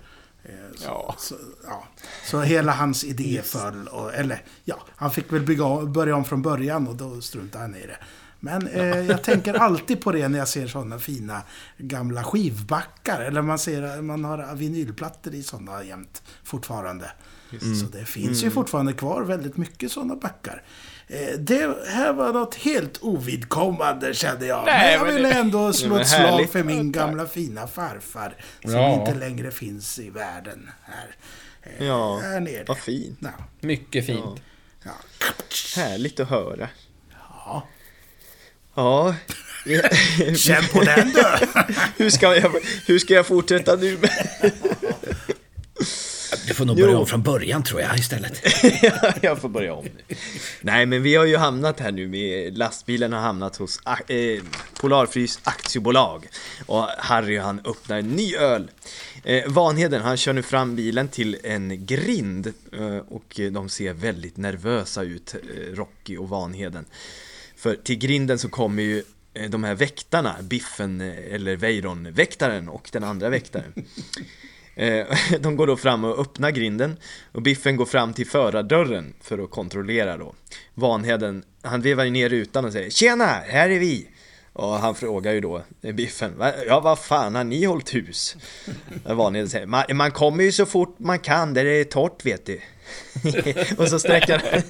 Eh, 0.48 0.52
Så, 0.76 0.84
Ja. 0.84 1.14
så, 1.18 1.34
ja. 1.64 1.84
så 2.24 2.40
hela 2.40 2.72
hans 2.72 3.04
idé 3.04 3.40
föll. 3.44 3.88
Och, 3.88 4.14
eller 4.14 4.42
ja, 4.64 4.76
han 4.96 5.10
fick 5.10 5.32
väl 5.32 5.42
bygga, 5.42 5.80
börja 5.80 6.16
om 6.16 6.24
från 6.24 6.42
början 6.42 6.88
och 6.88 6.96
då 6.96 7.20
struntade 7.20 7.64
han 7.64 7.74
i 7.74 7.86
det. 7.86 7.98
Men 8.40 8.66
eh, 8.68 9.00
jag 9.00 9.22
tänker 9.22 9.54
alltid 9.60 10.00
på 10.00 10.12
det 10.12 10.28
när 10.28 10.38
jag 10.38 10.48
ser 10.48 10.66
sådana 10.66 10.98
fina 10.98 11.42
gamla 11.78 12.24
skivbackar. 12.24 13.20
Eller 13.20 13.42
man 13.42 13.58
ser 13.58 14.02
man 14.02 14.24
har 14.24 14.54
vinylplattor 14.54 15.34
i 15.34 15.42
sådana 15.42 15.82
jämt 15.84 16.22
fortfarande. 16.44 17.10
Så 17.50 17.98
det 17.98 18.04
finns 18.04 18.44
ju 18.44 18.50
fortfarande 18.50 18.92
kvar 18.92 19.22
väldigt 19.22 19.56
mycket 19.56 19.92
sådana 19.92 20.16
backar. 20.16 20.62
Eh, 21.08 21.38
det 21.38 21.76
här 21.88 22.12
var 22.12 22.32
något 22.32 22.54
helt 22.54 22.98
ovidkommande 23.02 24.14
kände 24.14 24.46
jag. 24.46 24.64
Nej, 24.66 24.82
men 24.82 24.92
jag 24.92 25.06
men 25.06 25.14
ville 25.14 25.28
det- 25.28 25.34
ändå 25.34 25.72
slå 25.72 25.96
ett 25.96 26.08
slag 26.08 26.18
härligt. 26.20 26.52
för 26.52 26.62
min 26.62 26.92
gamla 26.92 27.26
fina 27.26 27.66
farfar. 27.66 28.34
Som 28.62 28.72
Ja. 28.72 28.92
inte 29.00 29.14
längre 29.14 29.50
finns 29.50 29.98
i 29.98 30.10
världen 30.10 30.70
här. 30.82 31.16
Eh, 31.62 31.86
Ja, 31.86 32.18
här 32.22 32.40
nere. 32.40 32.64
vad 32.68 32.78
fint. 32.78 33.18
Ja. 33.22 33.28
Mycket 33.60 34.06
fint. 34.06 34.40
Ja. 34.84 34.90
Härligt 35.76 36.20
att 36.20 36.28
höra. 36.30 36.68
ja. 37.44 37.68
Ja. 38.74 39.14
Känn 40.36 40.64
på 40.72 40.80
den 40.80 41.12
du! 41.12 41.22
hur, 42.04 42.10
ska 42.10 42.36
jag, 42.36 42.52
hur 42.86 42.98
ska 42.98 43.14
jag 43.14 43.26
fortsätta 43.26 43.76
nu? 43.76 43.98
Får 46.56 46.64
nog 46.64 46.76
börja 46.76 46.92
Jo. 46.92 46.98
om 46.98 47.06
från 47.06 47.22
början 47.22 47.62
tror 47.62 47.80
jag 47.80 47.98
istället. 47.98 48.42
jag 49.22 49.40
får 49.40 49.48
börja 49.48 49.74
om 49.74 49.84
nu. 49.84 50.16
Nej, 50.60 50.86
men 50.86 51.02
vi 51.02 51.14
har 51.14 51.24
ju 51.24 51.36
hamnat 51.36 51.80
här 51.80 51.92
nu 51.92 52.08
med 52.08 52.58
lastbilen 52.58 53.12
har 53.12 53.20
hamnat 53.20 53.56
hos 53.56 53.80
eh, 53.86 54.42
Polarfrys 54.80 55.40
aktiebolag. 55.42 56.26
Och 56.66 56.82
Harry 56.82 57.38
han 57.38 57.60
öppnar 57.64 57.98
en 57.98 58.08
ny 58.08 58.36
öl. 58.36 58.70
Eh, 59.24 59.44
Vanheden 59.46 60.02
han 60.02 60.16
kör 60.16 60.32
nu 60.32 60.42
fram 60.42 60.76
bilen 60.76 61.08
till 61.08 61.36
en 61.44 61.86
grind 61.86 62.52
eh, 62.72 62.96
och 62.96 63.40
de 63.52 63.68
ser 63.68 63.92
väldigt 63.92 64.36
nervösa 64.36 65.02
ut, 65.02 65.34
Rocky 65.72 66.16
och 66.16 66.28
Vanheden. 66.28 66.84
För 67.56 67.74
till 67.74 67.98
grinden 67.98 68.38
så 68.38 68.48
kommer 68.48 68.82
ju 68.82 69.02
de 69.48 69.64
här 69.64 69.74
väktarna, 69.74 70.36
Biffen 70.42 71.00
eller 71.00 71.56
Weiron, 71.56 72.12
väktaren 72.12 72.68
och 72.68 72.88
den 72.92 73.04
andra 73.04 73.28
väktaren. 73.28 73.72
Eh, 74.76 75.06
de 75.40 75.56
går 75.56 75.66
då 75.66 75.76
fram 75.76 76.04
och 76.04 76.18
öppnar 76.20 76.50
grinden 76.50 76.96
och 77.32 77.42
Biffen 77.42 77.76
går 77.76 77.86
fram 77.86 78.12
till 78.14 78.26
förardörren 78.26 79.14
för 79.20 79.38
att 79.44 79.50
kontrollera 79.50 80.16
då. 80.16 80.34
Vanheden, 80.74 81.44
han 81.62 81.82
vevar 81.82 82.04
ju 82.04 82.10
ner 82.10 82.28
rutan 82.28 82.64
och 82.64 82.72
säger 82.72 82.90
Tjena, 82.90 83.26
här 83.26 83.70
är 83.70 83.78
vi! 83.78 84.08
Och 84.52 84.68
han 84.72 84.94
frågar 84.94 85.32
ju 85.32 85.40
då 85.40 85.62
eh, 85.82 85.94
Biffen, 85.94 86.38
"Va- 86.38 86.52
ja 86.66 86.80
vad 86.80 86.98
fan 86.98 87.34
har 87.34 87.44
ni 87.44 87.64
hållit 87.64 87.94
hus? 87.94 88.36
Vanheden 89.04 89.48
säger, 89.48 89.66
man, 89.66 89.84
man 89.94 90.10
kommer 90.10 90.44
ju 90.44 90.52
så 90.52 90.66
fort 90.66 90.98
man 90.98 91.18
kan 91.18 91.54
där 91.54 91.64
det 91.64 91.70
är 91.80 91.84
torrt 91.84 92.26
vet 92.26 92.46
du. 92.46 92.60
och 93.78 93.88
så 93.88 93.98
sträcker 93.98 94.38
han, 94.38 94.62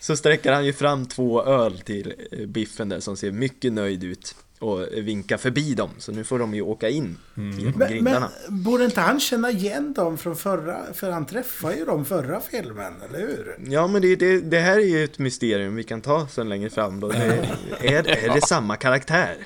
så 0.00 0.16
sträcker 0.16 0.52
han 0.52 0.64
ju 0.66 0.72
fram 0.72 1.06
två 1.06 1.44
öl 1.44 1.78
till 1.80 2.14
eh, 2.32 2.46
Biffen 2.46 2.88
där 2.88 3.00
som 3.00 3.16
ser 3.16 3.30
mycket 3.30 3.72
nöjd 3.72 4.04
ut 4.04 4.34
och 4.60 4.86
vinkar 4.92 5.36
förbi 5.36 5.74
dem. 5.74 5.90
Så 5.98 6.12
nu 6.12 6.24
får 6.24 6.38
de 6.38 6.54
ju 6.54 6.62
åka 6.62 6.88
in 6.88 7.18
genom 7.34 7.72
Men, 7.76 7.88
grindarna. 7.88 8.30
men 8.48 8.62
borde 8.62 8.84
inte 8.84 9.00
han 9.00 9.20
känna 9.20 9.50
igen 9.50 9.92
dem 9.92 10.18
från 10.18 10.36
förra... 10.36 10.92
För 10.94 11.10
han 11.10 11.26
träffade 11.26 11.76
ju 11.76 11.84
dem 11.84 12.04
förra 12.04 12.40
filmen, 12.40 12.92
eller 13.08 13.18
hur? 13.18 13.58
Ja 13.66 13.86
men 13.86 14.02
det, 14.02 14.16
det, 14.16 14.40
det 14.40 14.58
här 14.60 14.76
är 14.76 14.84
ju 14.84 15.04
ett 15.04 15.18
mysterium 15.18 15.74
vi 15.76 15.84
kan 15.84 16.00
ta 16.00 16.28
sen 16.28 16.48
längre 16.48 16.70
fram 16.70 17.00
då. 17.00 17.08
Det, 17.08 17.48
är, 17.80 18.08
är 18.28 18.34
det 18.34 18.46
samma 18.46 18.76
karaktär? 18.76 19.36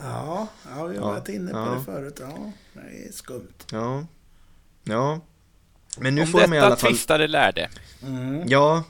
Ja, 0.00 0.48
ja 0.76 0.84
vi 0.84 0.96
har 0.96 1.10
varit 1.10 1.28
inne 1.28 1.50
på 1.52 1.58
ja. 1.58 1.76
det 1.78 1.92
förut. 1.92 2.18
Ja, 2.20 2.52
det 2.72 3.08
är 3.08 3.12
skumt. 3.12 3.64
Ja. 3.72 4.06
Ja. 4.84 5.20
Men 5.98 6.14
nu 6.14 6.20
Om 6.20 6.26
får 6.26 6.40
de 6.40 6.44
i 6.44 6.56
detta 6.56 6.66
alla 6.66 6.76
fall... 6.76 6.90
tvistade 6.90 7.26
lärde. 7.26 7.68
Ja. 8.46 8.84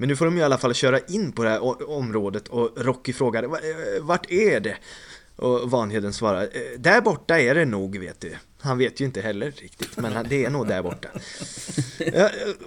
Men 0.00 0.08
nu 0.08 0.16
får 0.16 0.24
de 0.24 0.38
i 0.38 0.42
alla 0.42 0.58
fall 0.58 0.74
köra 0.74 0.98
in 0.98 1.32
på 1.32 1.44
det 1.44 1.50
här 1.50 1.90
området 1.90 2.48
och 2.48 2.70
Rocky 2.76 3.12
frågar 3.12 3.42
"Va- 3.44 3.58
eh, 3.58 4.02
Vart 4.02 4.30
är 4.30 4.60
det? 4.60 4.76
Och 5.36 5.70
Vanheden 5.70 6.12
svarar 6.12 6.42
"Eh, 6.42 6.78
Där 6.78 7.00
borta 7.00 7.40
är 7.40 7.54
det 7.54 7.64
nog 7.64 7.98
vet 7.98 8.20
du. 8.20 8.34
Han 8.60 8.78
vet 8.78 9.00
ju 9.00 9.04
inte 9.04 9.20
heller 9.20 9.50
riktigt 9.50 9.96
men 9.96 10.26
det 10.28 10.44
är 10.44 10.50
nog 10.50 10.68
där 10.68 10.82
borta. 10.82 11.08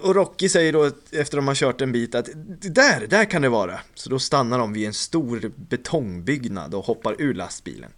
Och 0.00 0.14
Rocky 0.14 0.48
säger 0.48 0.72
då 0.72 0.90
efter 1.10 1.36
de 1.36 1.48
har 1.48 1.54
kört 1.54 1.80
en 1.80 1.92
bit 1.92 2.14
att 2.14 2.28
Där, 2.60 3.06
där 3.06 3.24
kan 3.24 3.42
det 3.42 3.48
vara. 3.48 3.80
Så 3.94 4.10
då 4.10 4.18
stannar 4.18 4.58
de 4.58 4.72
vid 4.72 4.86
en 4.86 4.92
stor 4.94 5.52
betongbyggnad 5.56 6.74
och 6.74 6.84
hoppar 6.84 7.16
ur 7.18 7.34
lastbilen. 7.34 7.90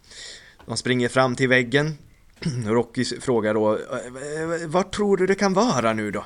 De 0.66 0.76
springer 0.76 1.08
fram 1.08 1.36
till 1.36 1.48
väggen 1.48 1.98
Rocky 2.66 3.04
frågar 3.20 3.54
då 3.54 3.74
"Eh, 3.74 3.80
Vart 4.66 4.94
tror 4.94 5.16
du 5.16 5.26
det 5.26 5.34
kan 5.34 5.54
vara 5.54 5.92
nu 5.92 6.10
då? 6.10 6.24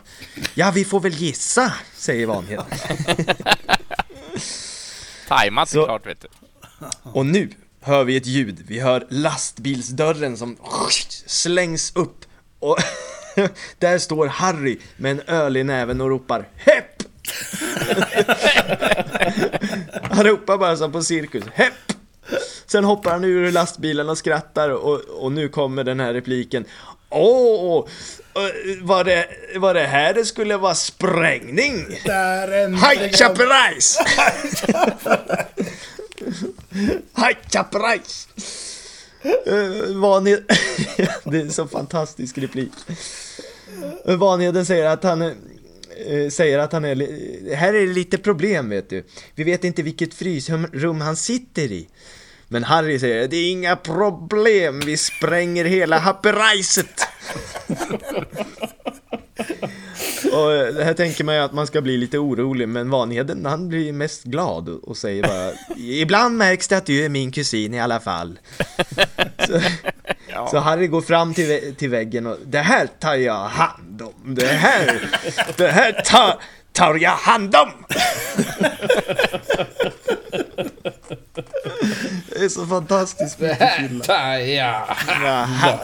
Ja, 0.55 0.71
vi 0.75 0.85
får 0.85 1.01
väl 1.01 1.13
gissa, 1.13 1.73
säger 1.95 2.27
Vanheden. 2.27 2.65
Tajmat 5.29 5.69
Så- 5.69 5.81
såklart, 5.81 6.07
vet 6.07 6.21
du. 6.21 6.29
Och 7.03 7.27
nu 7.27 7.51
hör 7.81 8.05
vi 8.05 8.17
ett 8.17 8.27
ljud. 8.27 8.65
Vi 8.67 8.81
hör 8.81 9.07
lastbilsdörren 9.11 10.37
som 10.37 10.57
slängs 11.27 11.93
upp. 11.97 12.25
Och 12.59 12.77
där 13.79 13.99
står 13.99 14.27
Harry 14.27 14.79
med 14.97 15.11
en 15.11 15.21
öl 15.21 15.57
i 15.57 15.65
näven 15.65 16.01
och 16.01 16.09
ropar 16.09 16.49
Hepp! 16.57 17.03
Han 20.13 20.25
ropar 20.27 20.59
bara 20.59 20.77
som 20.77 20.93
på 20.93 21.03
cirkus. 21.03 21.45
Hepp! 21.55 21.73
Sen 22.71 22.85
hoppar 22.85 23.11
han 23.11 23.25
ur 23.25 23.53
lastbilen 23.53 24.09
och 24.09 24.19
skrattar 24.19 24.71
och, 24.71 25.01
och 25.01 25.33
nu 25.33 25.49
kommer 25.49 25.85
den 25.85 26.01
här 26.01 26.15
repliken. 26.15 26.65
Åh, 27.11 27.89
eh, 28.35 28.83
var 28.83 29.05
det, 29.05 29.29
var 29.57 29.75
det 29.75 29.87
här 29.87 30.15
det 30.15 30.25
skulle 30.25 30.57
vara 30.57 30.75
sprängning? 30.75 31.87
Chaperais! 33.13 33.99
High 37.17 37.39
Chaperais! 37.53 38.29
Uh, 39.47 39.97
Vanhed... 39.97 40.45
det 41.25 41.37
är 41.37 41.41
en 41.41 41.53
så 41.53 41.67
fantastisk 41.67 42.39
replik. 42.39 42.73
Uh, 44.09 44.17
Vanheden 44.17 44.67
säger 44.67 44.85
att 44.87 45.03
han... 45.03 45.23
eh, 45.23 45.33
säger 46.31 46.59
att 46.59 46.73
han 46.73 46.85
är... 46.85 47.55
Här 47.55 47.75
är 47.75 47.87
det 47.87 47.93
lite 47.93 48.19
problem 48.19 48.71
vet 48.71 48.91
du. 48.91 49.05
Vi 49.35 49.45
vet 49.45 49.65
inte 49.65 49.83
vilket 49.83 50.15
frysrum 50.15 51.01
han 51.01 51.17
sitter 51.17 51.73
i. 51.73 51.89
Men 52.49 52.65
Harry 52.65 52.99
säger 52.99 53.29
det 53.29 53.37
är 53.37 53.51
inga 53.51 53.77
problem, 53.77 54.81
vi 54.81 54.97
spränger 54.97 55.65
hela 55.65 55.99
happerajset. 55.99 57.01
Och 60.33 60.51
det 60.75 60.85
här 60.85 60.95
tänker 60.95 61.25
man 61.25 61.35
ju 61.35 61.41
att 61.41 61.53
man 61.53 61.67
ska 61.67 61.81
bli 61.81 61.97
lite 61.97 62.19
orolig, 62.19 62.69
men 62.69 62.91
Vanheden 62.91 63.47
han 63.47 63.69
blir 63.69 63.93
mest 63.93 64.25
glad 64.25 64.69
och 64.69 64.97
säger 64.97 65.23
bara 65.23 65.53
Ibland 65.77 66.37
märks 66.37 66.69
det 66.69 66.77
att 66.77 66.87
du 66.87 67.05
är 67.05 67.09
min 67.09 67.33
kusin 67.33 67.75
i 67.75 67.81
alla 67.81 68.01
fall. 68.01 68.39
Så, 69.47 69.61
Ja. 70.33 70.49
så 70.51 70.59
Harry 70.59 70.87
går 70.87 71.01
fram 71.01 71.35
till, 71.35 71.45
vä- 71.47 71.75
till 71.75 71.91
väggen 71.91 72.27
och 72.27 72.37
Det 72.47 72.59
här 72.59 72.87
tar 73.01 73.15
jag 73.15 73.45
hand 73.49 74.03
om, 74.03 74.35
det 74.35 74.47
här, 74.47 75.09
det 75.57 75.69
här 75.69 75.93
tar, 75.93 76.41
tar 76.73 76.95
jag 76.99 77.11
hand 77.11 77.57
om! 77.57 77.71
Det 82.39 82.45
är 82.45 82.49
så 82.49 82.67
fantastiskt 82.67 83.41
mycket 83.41 83.77
fylla. 83.77 84.05
Jaha. 85.07 85.79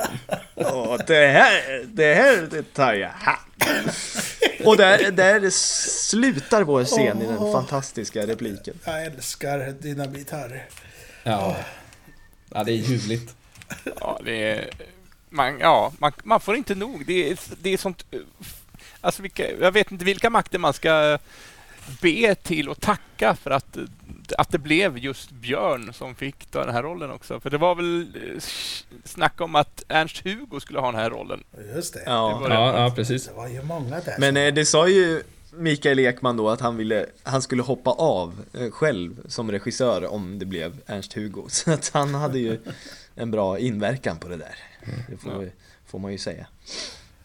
Och 0.55 1.01
det 1.07 1.27
här, 1.27 1.85
det 1.87 2.15
här 2.15 2.49
det 2.51 2.75
tar 2.75 2.93
jag 2.93 3.11
Och 4.65 4.77
där, 4.77 5.11
där 5.11 5.51
slutar 5.51 6.63
vår 6.63 6.85
scen 6.85 7.23
i 7.23 7.27
den 7.27 7.53
fantastiska 7.53 8.27
repliken. 8.27 8.75
Jag 8.85 9.05
älskar 9.05 9.73
Dynamit 9.81 10.31
Harry. 10.31 10.61
Ja. 11.23 11.57
ja, 12.51 12.65
det 12.65 12.73
är 12.73 12.77
ljuvligt. 12.77 13.35
Ja, 14.01 14.21
det 14.25 14.51
är, 14.51 14.71
man, 15.31 15.59
ja 15.59 15.93
man, 15.99 16.13
man 16.25 16.41
får 16.41 16.57
inte 16.57 16.75
nog. 16.75 17.07
Det 17.07 17.31
är, 17.31 17.39
det 17.63 17.71
är 17.71 17.77
sånt... 17.79 18.05
eh, 18.11 18.19
Alltså 19.01 19.23
vilka, 19.23 19.51
jag 19.61 19.73
vet 19.73 19.93
inte 19.93 20.05
vilka 20.05 20.31
makter 20.31 20.59
man 20.59 20.73
ska 20.75 21.19
be 22.03 22.35
till 22.35 22.69
och 22.69 22.81
tacka 22.81 23.35
för 23.35 23.51
att 23.51 23.77
att 24.39 24.51
det 24.51 24.59
blev 24.59 24.99
just 24.99 25.31
Björn 25.31 25.93
som 25.93 26.15
fick 26.15 26.47
ta 26.47 26.65
den 26.65 26.75
här 26.75 26.83
rollen 26.83 27.11
också. 27.11 27.41
För 27.41 27.51
det 27.51 27.59
var 27.59 27.75
väl 27.75 28.01
eh, 28.15 28.41
snack 29.05 29.41
om 29.41 29.55
att 29.55 29.85
Ernst-Hugo 29.89 30.61
skulle 30.61 30.79
ha 30.81 30.91
den 30.93 31.01
här 31.01 31.11
rollen. 31.11 31.45
Just 31.75 31.95
det. 31.95 32.03
Ja. 32.07 32.43
Det 32.49 32.55
Ja, 32.55 32.85
ja, 32.85 32.93
precis. 32.95 33.27
Det 33.27 33.33
var 33.33 33.49
ju 33.49 33.63
många 33.63 34.01
där. 34.01 34.15
Men 34.19 34.35
som- 34.35 34.43
eh, 34.43 34.55
det 34.55 34.67
sa 34.67 34.89
ju 34.89 35.23
Mikael 35.53 35.99
Ekman 35.99 36.37
då 36.37 36.51
att 36.51 36.61
han 36.61 36.77
ville, 36.77 37.07
han 37.23 37.43
skulle 37.43 37.63
hoppa 37.63 37.91
av 37.91 38.35
eh, 38.55 38.71
själv 38.71 39.27
som 39.29 39.51
regissör 39.53 40.07
om 40.13 40.39
det 40.39 40.45
blev 40.47 40.81
Ernst-Hugo. 40.87 41.45
Så 41.49 41.73
att 41.73 41.91
han 41.95 42.15
hade 42.15 42.39
ju 42.39 42.61
en 43.15 43.31
bra 43.31 43.59
inverkan 43.59 44.19
på 44.19 44.29
det 44.29 44.37
där. 44.37 44.55
Det 45.09 45.17
får, 45.17 45.45
Ja. 45.45 45.51
får 45.87 45.99
man 45.99 46.13
ju 46.13 46.19
säga. 46.19 46.47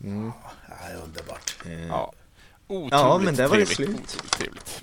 Mm. 0.04 0.32
Ja, 0.70 0.76
underbart. 1.06 1.56
Eh, 1.66 1.88
Ja. 1.88 2.14
Otroligt 2.70 2.92
Ja, 2.92 3.18
men 3.18 3.36
där 3.36 3.48
var 3.48 3.58
det 3.58 3.66
trevligt. 3.66 3.76
slut. 3.76 4.16
Otroligt 4.16 4.32
trevligt. 4.32 4.82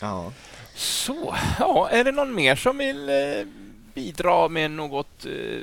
ja. 0.00 0.32
Så, 0.74 1.34
ja, 1.58 1.88
är 1.88 2.04
det 2.04 2.12
någon 2.12 2.34
mer 2.34 2.56
som 2.56 2.78
vill 2.78 3.08
eh, 3.08 3.46
bidra 3.94 4.48
med 4.48 4.70
något, 4.70 5.26
eh, 5.26 5.60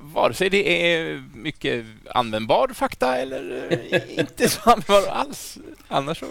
vare 0.00 0.34
sig 0.34 0.50
det 0.50 0.92
är 0.92 1.24
mycket 1.34 1.84
användbar 2.10 2.68
fakta 2.74 3.16
eller 3.16 3.66
eh, 3.90 4.18
inte 4.18 4.48
så 4.48 4.70
användbar 4.70 5.08
alls. 5.12 5.58
Annars 5.88 6.18
så 6.18 6.26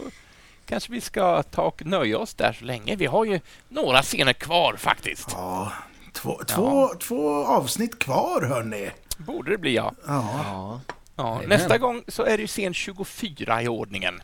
kanske 0.65 0.91
vi 0.91 1.01
ska 1.01 1.43
ta 1.43 1.61
och 1.61 1.85
nöja 1.85 2.17
oss 2.19 2.33
där 2.33 2.53
så 2.53 2.65
länge. 2.65 2.95
Vi 2.95 3.05
har 3.05 3.25
ju 3.25 3.39
några 3.69 4.01
scener 4.01 4.33
kvar 4.33 4.75
faktiskt. 4.77 5.27
Ja, 5.31 5.71
två, 6.13 6.41
två, 6.47 6.89
två 6.99 7.45
avsnitt 7.45 7.99
kvar 7.99 8.41
hörni. 8.41 8.89
Borde 9.17 9.51
det 9.51 9.57
bli, 9.57 9.75
ja. 9.75 9.91
Ja. 10.07 10.29
ja. 10.43 10.81
Ja. 11.15 11.41
Nästa 11.47 11.77
gång 11.77 12.03
så 12.07 12.23
är 12.23 12.37
det 12.37 12.41
ju 12.41 12.47
scen 12.47 12.73
24 12.73 13.61
i 13.61 13.67
ordningen. 13.67 14.21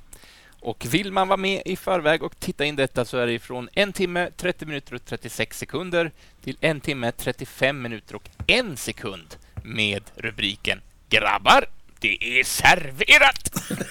Och 0.60 0.86
vill 0.90 1.12
man 1.12 1.28
vara 1.28 1.38
med 1.38 1.62
i 1.66 1.76
förväg 1.76 2.24
och 2.24 2.40
titta 2.40 2.66
in 2.66 2.76
detta 2.76 3.06
så 3.06 3.18
är 3.18 3.28
det 3.28 3.40
från 3.40 3.70
en 3.74 3.94
timme, 3.94 4.30
30 4.38 4.66
minuter 4.66 4.96
och 4.96 5.06
36 5.06 5.58
sekunder 5.58 6.12
till 6.44 6.58
en 6.62 6.82
timme, 6.82 7.12
35 7.12 7.82
minuter 7.82 8.16
och 8.16 8.30
en 8.48 8.78
sekund 8.78 9.36
med 9.64 10.04
rubriken 10.16 10.82
Grabbar, 11.10 11.66
det 12.00 12.40
är 12.40 12.44
serverat! 12.44 13.64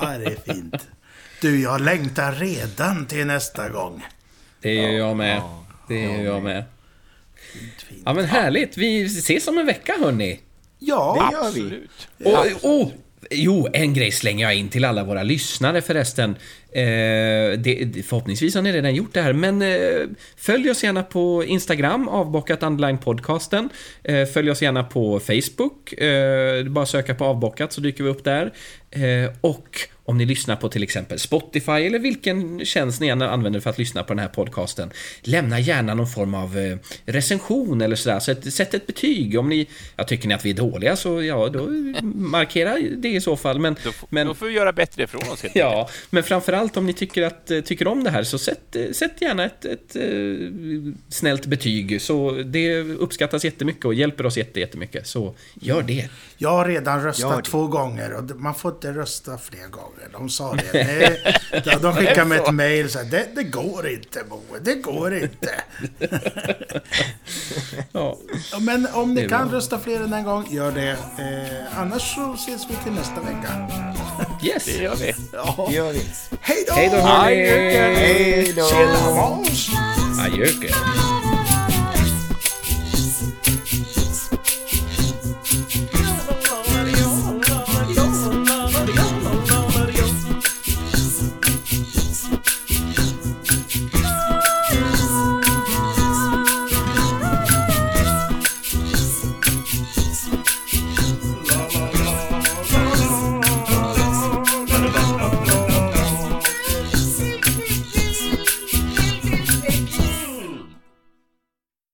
ja, 0.00 0.18
det 0.18 0.24
är 0.24 0.54
fint. 0.54 0.88
Du, 1.40 1.62
jag 1.62 1.80
längtar 1.80 2.32
redan 2.32 3.06
till 3.06 3.26
nästa 3.26 3.68
gång. 3.68 4.06
Det 4.60 4.74
gör 4.74 4.90
jag 4.90 5.16
med. 5.16 5.42
Det 5.88 6.00
gör 6.00 6.22
jag 6.22 6.42
med. 6.42 6.64
Ja, 8.04 8.14
men 8.14 8.24
härligt. 8.24 8.76
Vi 8.76 9.04
ses 9.04 9.48
om 9.48 9.58
en 9.58 9.66
vecka, 9.66 9.94
hörni. 10.00 10.40
Ja, 10.86 11.30
Det 11.30 11.36
gör 11.36 11.52
vi. 11.52 11.60
Absolut. 11.60 12.60
Och, 12.62 12.70
oh, 12.70 12.88
jo, 13.30 13.68
en 13.72 13.94
grej 13.94 14.10
slänger 14.10 14.44
jag 14.44 14.54
in 14.54 14.68
till 14.68 14.84
alla 14.84 15.04
våra 15.04 15.22
lyssnare 15.22 15.82
förresten. 15.82 16.30
Eh, 16.72 17.58
det, 17.58 18.06
förhoppningsvis 18.06 18.54
har 18.54 18.62
ni 18.62 18.72
redan 18.72 18.94
gjort 18.94 19.14
det 19.14 19.22
här, 19.22 19.32
men 19.32 19.62
eh, 19.62 20.08
följ 20.36 20.70
oss 20.70 20.84
gärna 20.84 21.02
på 21.02 21.44
Instagram, 21.44 22.08
avbockat 22.08 22.62
online 22.62 22.98
podcasten. 22.98 23.68
Eh, 24.02 24.26
följ 24.26 24.50
oss 24.50 24.62
gärna 24.62 24.84
på 24.84 25.20
Facebook, 25.20 25.92
eh, 25.92 26.64
bara 26.64 26.86
söka 26.86 27.14
på 27.14 27.24
avbockat 27.24 27.72
så 27.72 27.80
dyker 27.80 28.04
vi 28.04 28.10
upp 28.10 28.24
där. 28.24 28.52
Eh, 28.90 29.30
och 29.40 29.88
om 30.04 30.18
ni 30.18 30.24
lyssnar 30.26 30.56
på 30.56 30.68
till 30.68 30.82
exempel 30.82 31.18
Spotify 31.18 31.72
eller 31.72 31.98
vilken 31.98 32.64
tjänst 32.64 33.00
ni 33.00 33.08
än 33.08 33.22
använder 33.22 33.60
för 33.60 33.70
att 33.70 33.78
lyssna 33.78 34.02
på 34.02 34.14
den 34.14 34.18
här 34.18 34.28
podcasten. 34.28 34.90
Lämna 35.22 35.60
gärna 35.60 35.94
någon 35.94 36.06
form 36.06 36.34
av 36.34 36.58
eh, 36.58 36.76
recension 37.06 37.80
eller 37.80 37.96
sådär. 37.96 38.20
Så 38.20 38.30
ett, 38.30 38.54
sätt 38.54 38.74
ett 38.74 38.86
betyg. 38.86 39.38
Om 39.38 39.48
ni, 39.48 39.68
ja, 39.96 40.04
tycker 40.04 40.28
ni 40.28 40.34
att 40.34 40.44
vi 40.44 40.50
är 40.50 40.54
dåliga 40.54 40.96
så 40.96 41.22
ja, 41.22 41.48
då 41.48 41.66
markera 42.14 42.78
det 42.96 43.08
i 43.08 43.20
så 43.20 43.36
fall. 43.36 43.58
Men, 43.58 43.76
Då, 43.84 43.90
men, 44.08 44.26
då 44.26 44.34
får 44.34 44.46
vi 44.46 44.52
göra 44.52 44.72
bättre 44.72 45.02
ifrån 45.02 45.20
oss 45.20 45.28
helt 45.28 45.44
enkelt. 45.44 45.56
Ja, 45.56 45.88
men 46.10 46.22
framförallt 46.22 46.76
om 46.76 46.86
ni 46.86 46.92
tycker, 46.92 47.22
att, 47.22 47.50
eh, 47.50 47.60
tycker 47.60 47.88
om 47.88 48.04
det 48.04 48.10
här 48.10 48.22
så 48.22 48.38
sätt, 48.38 48.76
sätt 48.92 49.12
gärna 49.20 49.44
ett, 49.44 49.64
ett, 49.64 49.96
eh, 49.96 50.02
snällt 51.08 51.46
betyg. 51.46 52.00
Så 52.00 52.30
det 52.30 52.80
uppskattas 52.80 53.44
jättemycket 53.44 53.84
och 53.84 53.94
hjälper 53.94 54.26
oss 54.26 54.36
jätte, 54.36 54.60
jättemycket. 54.60 55.06
Så 55.06 55.34
gör 55.54 55.82
det. 55.82 56.08
Jag 56.36 56.50
har 56.50 56.64
redan 56.64 57.02
röstat 57.02 57.44
två 57.44 57.66
gånger 57.66 58.12
och 58.12 58.24
man 58.40 58.54
får 58.54 58.72
inte 58.72 58.92
rösta 58.92 59.38
fler 59.38 59.68
gånger. 59.68 60.08
De 60.12 60.28
sa 60.28 60.54
det. 60.54 60.72
det 61.52 61.60
de- 61.64 61.82
de 61.82 61.94
skickade 61.94 62.24
mig 62.24 62.38
ett 62.38 62.54
mail 62.54 62.90
så 62.90 62.98
här, 62.98 63.04
det, 63.06 63.26
det 63.34 63.42
går 63.42 63.88
inte 63.88 64.22
Moe, 64.28 64.58
det 64.60 64.74
går 64.74 65.14
inte. 65.14 65.50
Ja, 67.92 68.18
Men 68.60 68.86
om 68.92 69.14
ni 69.14 69.28
kan 69.28 69.48
bra. 69.48 69.56
rösta 69.58 69.78
fler 69.78 70.00
än 70.00 70.12
en 70.12 70.24
gång, 70.24 70.46
gör 70.50 70.72
det. 70.72 70.90
Eh, 70.90 71.80
annars 71.80 72.14
så 72.14 72.34
ses 72.34 72.62
vi 72.70 72.74
till 72.84 72.92
nästa 72.92 73.20
vecka. 73.20 73.68
yes! 74.42 74.64
Det 74.64 74.82
gör 74.82 74.96
vi. 74.96 75.14
Ja. 75.32 75.66
Det 75.68 75.74
gör 75.74 75.92
vi. 75.92 76.00
Hej 76.40 76.64
då! 76.68 76.74
Hej 76.74 76.88
då 76.92 76.96
hörni! 76.96 77.46
Hej 77.96 78.52
då! 78.56 78.62
Tjena 78.66 79.14
Måns! 79.14 79.68
Adjöken! 80.26 80.74